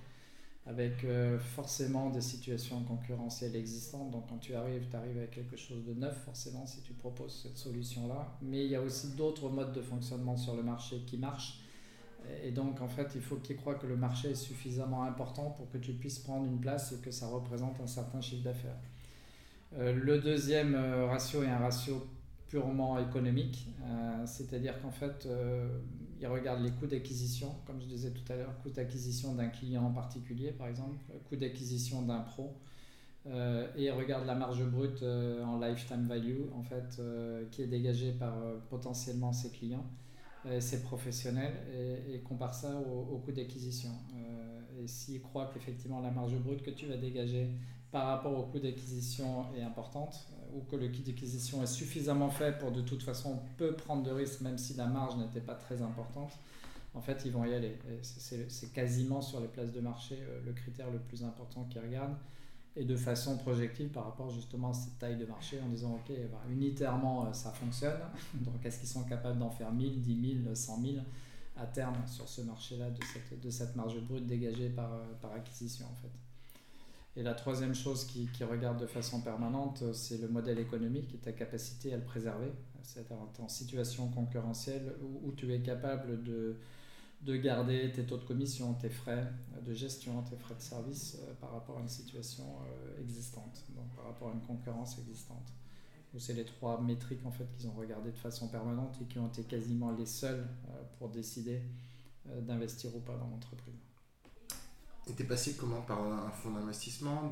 avec 0.65 1.03
euh, 1.03 1.41
forcément 1.41 2.11
des 2.11 2.21
situations 2.21 2.83
concurrentielles 2.85 3.57
existantes. 3.57 4.11
Donc 4.13 4.29
quand 4.29 4.39
tu 4.39 4.55
arrives, 4.55 4.87
tu 4.89 4.97
arrives 4.97 5.19
avec 5.19 5.33
quelque 5.33 5.57
chose 5.57 5.85
de 5.85 5.95
neuf, 5.95 6.17
forcément, 6.25 6.67
si 6.67 6.83
tu 6.83 6.93
proposes 6.93 7.43
cette 7.43 7.59
solution-là. 7.59 8.37
Mais 8.43 8.65
il 8.65 8.71
y 8.71 8.77
a 8.77 8.81
aussi 8.81 9.09
d'autres 9.17 9.49
modes 9.49 9.73
de 9.73 9.83
fonctionnement 9.83 10.37
sur 10.37 10.55
le 10.55 10.63
marché 10.63 11.03
qui 11.07 11.19
marchent. 11.19 11.59
Et 12.45 12.53
donc 12.53 12.81
en 12.81 12.87
fait, 12.87 13.11
il 13.17 13.21
faut 13.21 13.35
qu'ils 13.37 13.57
croient 13.57 13.75
que 13.75 13.89
le 13.89 13.97
marché 13.97 14.31
est 14.31 14.35
suffisamment 14.37 15.03
important 15.03 15.51
pour 15.51 15.69
que 15.69 15.79
tu 15.79 15.93
puisses 15.95 16.21
prendre 16.21 16.47
une 16.47 16.61
place 16.61 16.93
et 16.93 16.99
que 16.99 17.11
ça 17.11 17.27
représente 17.27 17.81
un 17.81 17.89
certain 17.89 18.21
chiffre 18.21 18.45
d'affaires. 18.45 18.79
Euh, 19.77 19.93
le 19.93 20.21
deuxième 20.21 20.77
ratio 20.77 21.43
est 21.43 21.49
un 21.49 21.59
ratio 21.59 22.07
purement 22.53 22.99
économique, 22.99 23.67
euh, 23.83 24.27
c'est-à-dire 24.27 24.79
qu'en 24.83 24.91
fait, 24.91 25.25
euh, 25.25 25.67
ils 26.21 26.27
regardent 26.27 26.63
les 26.63 26.71
coûts 26.71 26.87
d'acquisition, 26.87 27.55
comme 27.67 27.81
je 27.81 27.87
disais 27.87 28.11
tout 28.11 28.31
à 28.31 28.37
l'heure, 28.37 28.55
coût 28.63 28.69
d'acquisition 28.69 29.33
d'un 29.35 29.49
client 29.49 29.85
en 29.85 29.91
particulier, 29.91 30.51
par 30.51 30.67
exemple, 30.67 30.99
coût 31.31 31.37
d'acquisition 31.37 32.03
d'un 32.03 32.21
pro, 32.21 32.53
euh, 33.27 33.67
et 33.75 33.85
ils 33.85 33.91
regardent 33.91 34.27
la 34.27 34.35
marge 34.35 34.63
brute 34.67 35.03
en 35.03 35.59
lifetime 35.61 36.07
value, 36.07 36.43
en 36.55 36.63
fait, 36.63 37.01
qui 37.51 37.63
est 37.63 37.69
dégagée 37.69 38.13
par 38.13 38.35
potentiellement 38.69 39.33
ses 39.33 39.49
clients, 39.49 39.87
ses 40.61 40.83
professionnels, 40.83 41.55
et, 41.75 42.17
et 42.17 42.19
compare 42.19 42.53
ça 42.53 42.77
au, 42.77 43.15
au 43.15 43.19
coût 43.21 43.33
d'acquisition. 43.33 43.93
et 44.79 44.87
s'ils 44.87 45.23
croient 45.23 45.51
qu'effectivement 45.55 46.01
la 46.01 46.11
marge 46.11 46.37
brute 46.37 46.63
que 46.63 46.71
tu 46.71 46.85
vas 46.85 46.99
dégager 46.99 47.49
par 47.91 48.09
rapport 48.09 48.39
au 48.39 48.43
coût 48.43 48.59
d'acquisition 48.59 49.47
est 49.57 49.63
importante, 49.63 50.29
ou 50.55 50.61
que 50.71 50.77
le 50.77 50.89
kit 50.89 51.03
d'acquisition 51.03 51.63
est 51.63 51.67
suffisamment 51.67 52.31
fait 52.31 52.59
pour 52.59 52.73
de 52.73 52.81
toute 52.81 53.03
façon 53.03 53.41
peu 53.57 53.75
prendre 53.75 54.03
de 54.03 54.11
risques 54.11 54.41
même 54.41 54.59
si 54.59 54.75
la 54.75 54.87
marge 54.87 55.17
n'était 55.17 55.41
pas 55.41 55.55
très 55.55 55.83
importante, 55.83 56.33
en 56.95 57.01
fait 57.01 57.23
ils 57.25 57.33
vont 57.33 57.45
y 57.45 57.55
aller. 57.55 57.79
C'est 58.03 58.73
quasiment 58.73 59.23
sur 59.23 59.41
les 59.41 59.49
places 59.49 59.73
de 59.73 59.81
marché 59.81 60.19
euh, 60.21 60.41
le 60.45 60.53
critère 60.53 60.91
le 60.91 60.99
plus 60.99 61.25
important 61.25 61.65
qu'ils 61.65 61.81
regardent 61.81 62.17
et 62.75 62.85
de 62.85 62.97
façon 62.97 63.37
projective 63.37 63.89
par 63.89 64.05
rapport 64.05 64.31
justement 64.31 64.71
à 64.71 64.75
cette 64.75 64.99
taille 64.99 65.17
de 65.17 65.27
marché 65.27 65.61
en 65.61 65.69
disant 65.69 65.93
ok 65.95 66.15
bah, 66.31 66.41
unitairement 66.51 67.27
euh, 67.27 67.33
ça 67.33 67.51
fonctionne 67.51 67.99
donc 68.35 68.65
est-ce 68.65 68.79
qu'ils 68.79 68.89
sont 68.89 69.05
capables 69.05 69.39
d'en 69.39 69.51
faire 69.51 69.71
1000, 69.73 70.01
10 70.01 70.43
000, 70.45 70.55
100 70.55 70.81
000 70.81 70.95
à 71.57 71.67
terme 71.67 71.97
sur 72.07 72.27
ce 72.29 72.41
marché 72.43 72.79
là 72.79 72.91
de 72.91 73.01
cette, 73.05 73.41
de 73.41 73.51
cette 73.51 73.77
marge 73.77 74.01
brute 74.01 74.27
dégagée 74.27 74.71
par, 74.71 74.93
euh, 74.95 75.05
par 75.21 75.33
acquisition 75.33 75.87
en 75.87 75.95
fait? 75.97 76.32
Et 77.15 77.23
la 77.23 77.35
troisième 77.35 77.75
chose 77.75 78.07
qui, 78.07 78.27
qui 78.29 78.43
regarde 78.43 78.81
de 78.81 78.87
façon 78.87 79.21
permanente, 79.21 79.93
c'est 79.93 80.19
le 80.19 80.29
modèle 80.29 80.59
économique 80.59 81.15
et 81.15 81.19
ta 81.19 81.33
capacité 81.33 81.93
à 81.93 81.99
le 81.99 82.05
préserver. 82.05 82.51
C'est-à-dire 82.83 83.17
en 83.39 83.49
situation 83.49 84.09
concurrentielle 84.09 84.95
où, 85.23 85.31
tu 85.33 85.53
es 85.53 85.61
capable 85.61 86.23
de, 86.23 86.57
de, 87.21 87.37
garder 87.37 87.93
tes 87.93 88.05
taux 88.05 88.17
de 88.17 88.25
commission, 88.25 88.75
tes 88.75 88.89
frais 88.89 89.31
de 89.65 89.75
gestion, 89.75 90.23
tes 90.23 90.37
frais 90.37 90.55
de 90.55 90.61
service 90.61 91.19
euh, 91.21 91.35
par 91.35 91.53
rapport 91.53 91.79
à 91.79 91.81
une 91.83 91.89
situation 91.89 92.45
euh, 92.45 93.01
existante, 93.01 93.65
donc 93.77 93.95
par 93.95 94.07
rapport 94.07 94.31
à 94.31 94.33
une 94.33 94.41
concurrence 94.41 94.99
existante. 94.99 95.53
C'est 96.19 96.35
les 96.35 96.45
trois 96.45 96.81
métriques 96.81 97.25
en 97.25 97.31
fait 97.31 97.47
qu'ils 97.57 97.69
ont 97.69 97.73
regardé 97.73 98.11
de 98.11 98.19
façon 98.19 98.49
permanente 98.49 98.99
et 99.01 99.05
qui 99.07 99.19
ont 99.19 99.29
été 99.29 99.45
quasiment 99.45 99.93
les 99.93 100.07
seuls 100.07 100.47
euh, 100.69 100.83
pour 100.99 101.09
décider 101.09 101.63
d'investir 102.43 102.95
ou 102.95 103.01
pas 103.01 103.17
dans 103.17 103.29
l'entreprise. 103.29 103.92
Et 105.09 105.13
t'es 105.13 105.25
passé 105.25 105.57
comment? 105.59 105.83
Par 105.83 106.01
un 106.01 106.31
fonds 106.31 106.53
d'investissement, 106.53 107.31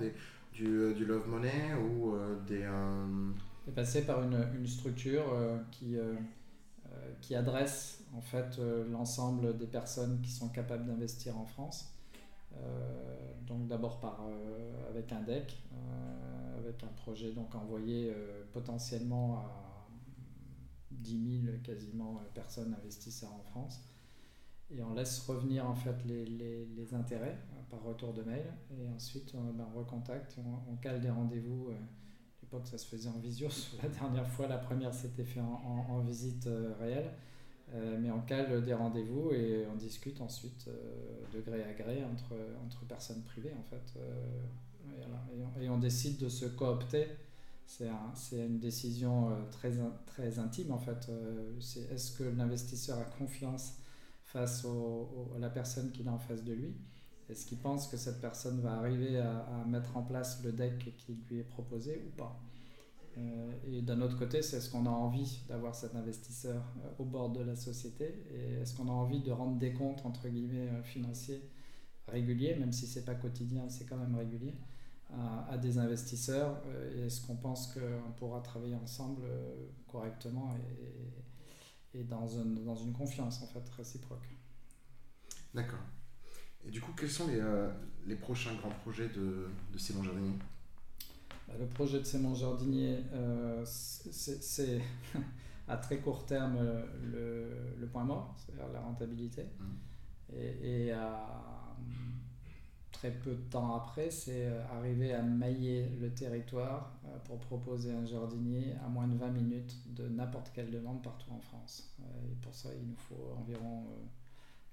du, 0.53 0.67
euh, 0.67 0.95
du, 0.95 1.05
Love 1.05 1.29
Money 1.29 1.75
ou 1.75 2.15
euh, 2.15 2.39
des... 2.47 2.63
Euh... 2.63 3.31
T'es 3.65 3.73
passé 3.73 4.05
par 4.05 4.23
une, 4.23 4.45
une 4.55 4.67
structure 4.67 5.33
euh, 5.33 5.59
qui, 5.71 5.97
qui 7.21 7.35
adresse 7.35 8.03
en 8.17 8.21
fait 8.21 8.59
l'ensemble 8.91 9.57
des 9.59 9.67
personnes 9.67 10.21
qui 10.23 10.31
sont 10.31 10.49
capables 10.49 10.87
d'investir 10.87 11.39
en 11.39 11.45
France. 11.45 11.95
donc 13.47 13.69
d'abord 13.69 14.01
par 14.01 14.27
avec 14.89 15.13
un 15.13 15.21
deck, 15.21 15.63
avec 16.59 16.83
un 16.83 16.93
projet 17.03 17.33
donc 17.33 17.55
envoyé 17.55 18.13
potentiellement 18.53 19.37
à 19.37 19.87
10 20.91 21.43
000 21.45 21.59
quasiment 21.63 22.21
personnes 22.35 22.75
investisseurs 22.75 23.33
en 23.33 23.43
France. 23.43 23.81
Et 24.77 24.83
on 24.83 24.95
laisse 24.95 25.21
revenir 25.27 25.69
en 25.69 25.75
fait 25.75 25.97
les, 26.05 26.25
les, 26.25 26.95
intérêts 26.95 27.39
par 27.71 27.83
retour 27.83 28.13
de 28.13 28.23
mail. 28.23 28.45
Et 28.79 28.89
ensuite, 28.89 29.33
on, 29.35 29.53
ben, 29.53 29.67
recontacte, 29.75 30.37
on, 30.71 30.77
cale 30.77 31.01
des 31.01 31.11
rendez-vous. 31.11 31.71
à 31.71 32.43
l'époque, 32.43 32.67
ça 32.67 32.79
se 32.79 32.87
faisait 32.87 33.09
en 33.09 33.19
visio. 33.19 33.49
La 33.83 33.89
dernière 33.89 34.29
fois, 34.29 34.47
la 34.47 34.59
première 34.59 34.95
s'était 34.95 35.25
fait 35.25 35.41
en, 35.41 36.01
visite 36.01 36.49
réelle. 36.79 37.11
mais 38.01 38.11
on 38.11 38.21
cale 38.21 38.63
des 38.65 38.75
rendez-vous 38.75 39.33
et 39.33 39.67
on 39.73 39.77
discute 39.77 40.21
ensuite 40.21 40.69
de 41.33 41.41
gré 41.41 41.63
à 41.65 41.73
gré 41.73 42.05
entre, 42.05 42.35
entre 42.65 42.85
personnes 42.87 43.23
privées 43.23 43.55
en 43.59 43.63
fait. 43.65 43.99
Et, 45.61 45.69
on, 45.69 45.79
décide 45.79 46.19
de 46.19 46.29
se 46.29 46.47
coopter. 46.47 47.07
C'est 47.67 47.89
un, 47.89 48.13
une 48.33 48.59
décision 48.59 49.31
euh, 49.31 49.35
très, 49.53 49.73
très 50.07 50.39
intime 50.39 50.73
en 50.73 50.79
fait. 50.79 51.09
Euh, 51.09 51.53
c'est 51.61 51.91
est-ce 51.93 52.19
que 52.19 52.25
l'investisseur 52.25 52.99
a 52.99 53.05
confiance 53.05 53.75
face 54.33 54.65
à 54.65 55.39
la 55.39 55.51
personne 55.51 55.91
qu'il 55.91 56.07
a 56.09 56.13
en 56.13 56.19
face 56.19 56.45
de 56.45 56.53
lui. 56.53 56.75
Est-ce 57.29 57.47
qu'il 57.47 57.59
pense 57.59 57.87
que 57.87 57.97
cette 57.97 58.21
personne 58.21 58.61
va 58.61 58.73
arriver 58.75 59.19
à, 59.19 59.65
mettre 59.67 59.97
en 59.97 60.03
place 60.03 60.43
le 60.45 60.53
deck 60.53 60.95
qui 60.97 61.17
lui 61.29 61.39
est 61.39 61.45
proposé 61.45 62.03
ou 62.07 62.17
pas? 62.17 62.41
Euh, 63.19 63.53
Et 63.67 63.83
d'un 63.83 64.01
autre 64.01 64.19
côté, 64.19 64.43
c'est 64.43 64.57
est-ce 64.59 64.71
qu'on 64.71 64.87
a 64.87 64.91
envie 64.91 65.41
d'avoir 65.49 65.75
cet 65.75 65.95
investisseur 65.95 66.63
au 66.99 67.05
bord 67.05 67.31
de 67.31 67.43
la 67.43 67.57
société. 67.57 68.25
Et 68.35 68.55
est-ce 68.63 68.77
qu'on 68.77 68.89
a 68.89 68.93
envie 68.93 69.21
de 69.21 69.31
rendre 69.31 69.59
des 69.59 69.73
comptes 69.73 70.05
entre 70.05 70.29
guillemets 70.29 70.69
financiers 70.85 71.43
réguliers, 72.09 72.57
même 72.57 72.73
si 72.73 72.87
c'est 72.87 73.05
pas 73.05 73.15
quotidien, 73.15 73.69
c'est 73.69 73.87
quand 73.87 73.97
même 73.97 74.17
régulier 74.17 74.55
à, 75.49 75.57
des 75.59 75.79
investisseurs? 75.79 76.63
Euh, 76.67 77.07
Est-ce 77.07 77.27
qu'on 77.27 77.37
pense 77.37 77.75
qu'on 77.75 78.13
pourra 78.17 78.41
travailler 78.41 78.77
ensemble 78.77 79.23
euh, 79.25 79.67
correctement 79.89 80.55
et 80.57 81.30
dans, 81.95 82.29
une, 82.29 82.65
dans 82.65 82.77
une 82.77 82.93
confiance 82.93 83.43
en 83.43 83.47
fait 83.47 83.69
réciproque 83.77 84.29
D'accord. 85.55 85.81
Et 86.65 86.71
du 86.71 86.81
coup, 86.81 86.93
quels 86.93 87.11
sont 87.11 87.27
les, 87.27 87.41
euh, 87.41 87.71
les 88.07 88.15
prochains 88.15 88.55
grands 88.55 88.71
projets 88.71 89.09
de, 89.09 89.49
de 89.73 89.79
Simon 89.79 90.03
Jardinier? 90.05 90.35
Bah, 91.49 91.55
Le 91.59 91.67
projet 91.67 91.99
de 91.99 92.05
Simon 92.05 92.35
Jardinier, 92.35 92.99
c'est 93.65 94.81
à 95.69 95.77
très 95.77 95.99
court 95.99 96.25
terme 96.27 96.59
le, 97.03 97.75
le 97.79 97.87
point 97.87 98.05
mort, 98.05 98.37
c'est-à-dire 98.39 98.69
la 98.73 98.81
rentabilité. 98.81 99.43
Mmh. 99.59 100.37
Et, 100.37 100.87
et 100.87 100.93
à 100.93 101.51
très 103.01 103.11
peu 103.13 103.35
de 103.35 103.43
temps 103.49 103.75
après, 103.75 104.11
c'est 104.11 104.45
euh, 104.45 104.63
arriver 104.73 105.15
à 105.15 105.23
mailler 105.23 105.89
le 106.01 106.13
territoire 106.13 106.93
euh, 107.07 107.19
pour 107.21 107.41
proposer 107.41 107.91
un 107.95 108.05
jardinier 108.05 108.75
à 108.85 108.89
moins 108.89 109.09
de 109.09 109.17
20 109.17 109.31
minutes 109.31 109.75
de 109.95 110.07
n'importe 110.07 110.51
quelle 110.53 110.71
demande 110.71 111.03
partout 111.03 111.31
en 111.31 111.41
France. 111.41 111.97
Euh, 112.01 112.31
et 112.31 112.35
pour 112.43 112.55
ça, 112.55 112.69
il 112.75 112.87
nous 112.87 112.97
faut 112.97 113.35
environ 113.39 113.87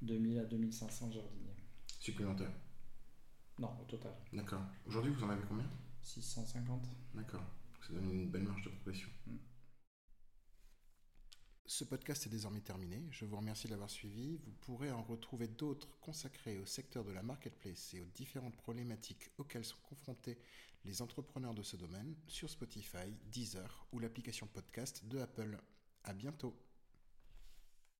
2000 0.01 0.39
à 0.39 0.43
2500 0.43 1.11
jardiniers. 1.11 1.55
Supplémentaires 2.01 2.51
Non, 3.59 3.71
au 3.81 3.85
total. 3.85 4.11
D'accord. 4.33 4.63
Aujourd'hui, 4.85 5.13
vous 5.13 5.23
en 5.23 5.29
avez 5.29 5.43
combien? 5.47 5.69
650. 6.01 6.85
D'accord. 7.15 7.43
Ça 7.79 7.93
donne 7.93 8.11
une 8.11 8.29
belle 8.29 8.43
marge 8.43 8.63
de 8.63 8.69
progression. 8.71 9.07
Mm. 9.27 9.35
Ce 11.69 11.83
podcast 11.83 12.25
est 12.25 12.29
désormais 12.29 12.61
terminé. 12.61 13.03
Je 13.11 13.25
vous 13.25 13.35
remercie 13.35 13.67
de 13.67 13.71
l'avoir 13.71 13.89
suivi. 13.89 14.37
Vous 14.37 14.53
pourrez 14.61 14.89
en 14.89 15.03
retrouver 15.03 15.49
d'autres 15.49 15.89
consacrés 15.99 16.57
au 16.57 16.65
secteur 16.65 17.03
de 17.03 17.11
la 17.11 17.21
marketplace 17.21 17.93
et 17.93 17.99
aux 17.99 18.05
différentes 18.15 18.55
problématiques 18.55 19.29
auxquelles 19.37 19.65
sont 19.65 19.81
confrontés 19.89 20.37
les 20.85 21.01
entrepreneurs 21.01 21.53
de 21.53 21.63
ce 21.63 21.75
domaine 21.75 22.15
sur 22.25 22.49
Spotify, 22.49 23.13
Deezer 23.25 23.85
ou 23.91 23.99
l'application 23.99 24.47
podcast 24.47 25.03
de 25.07 25.19
Apple. 25.19 25.59
À 26.05 26.13
bientôt. 26.13 26.55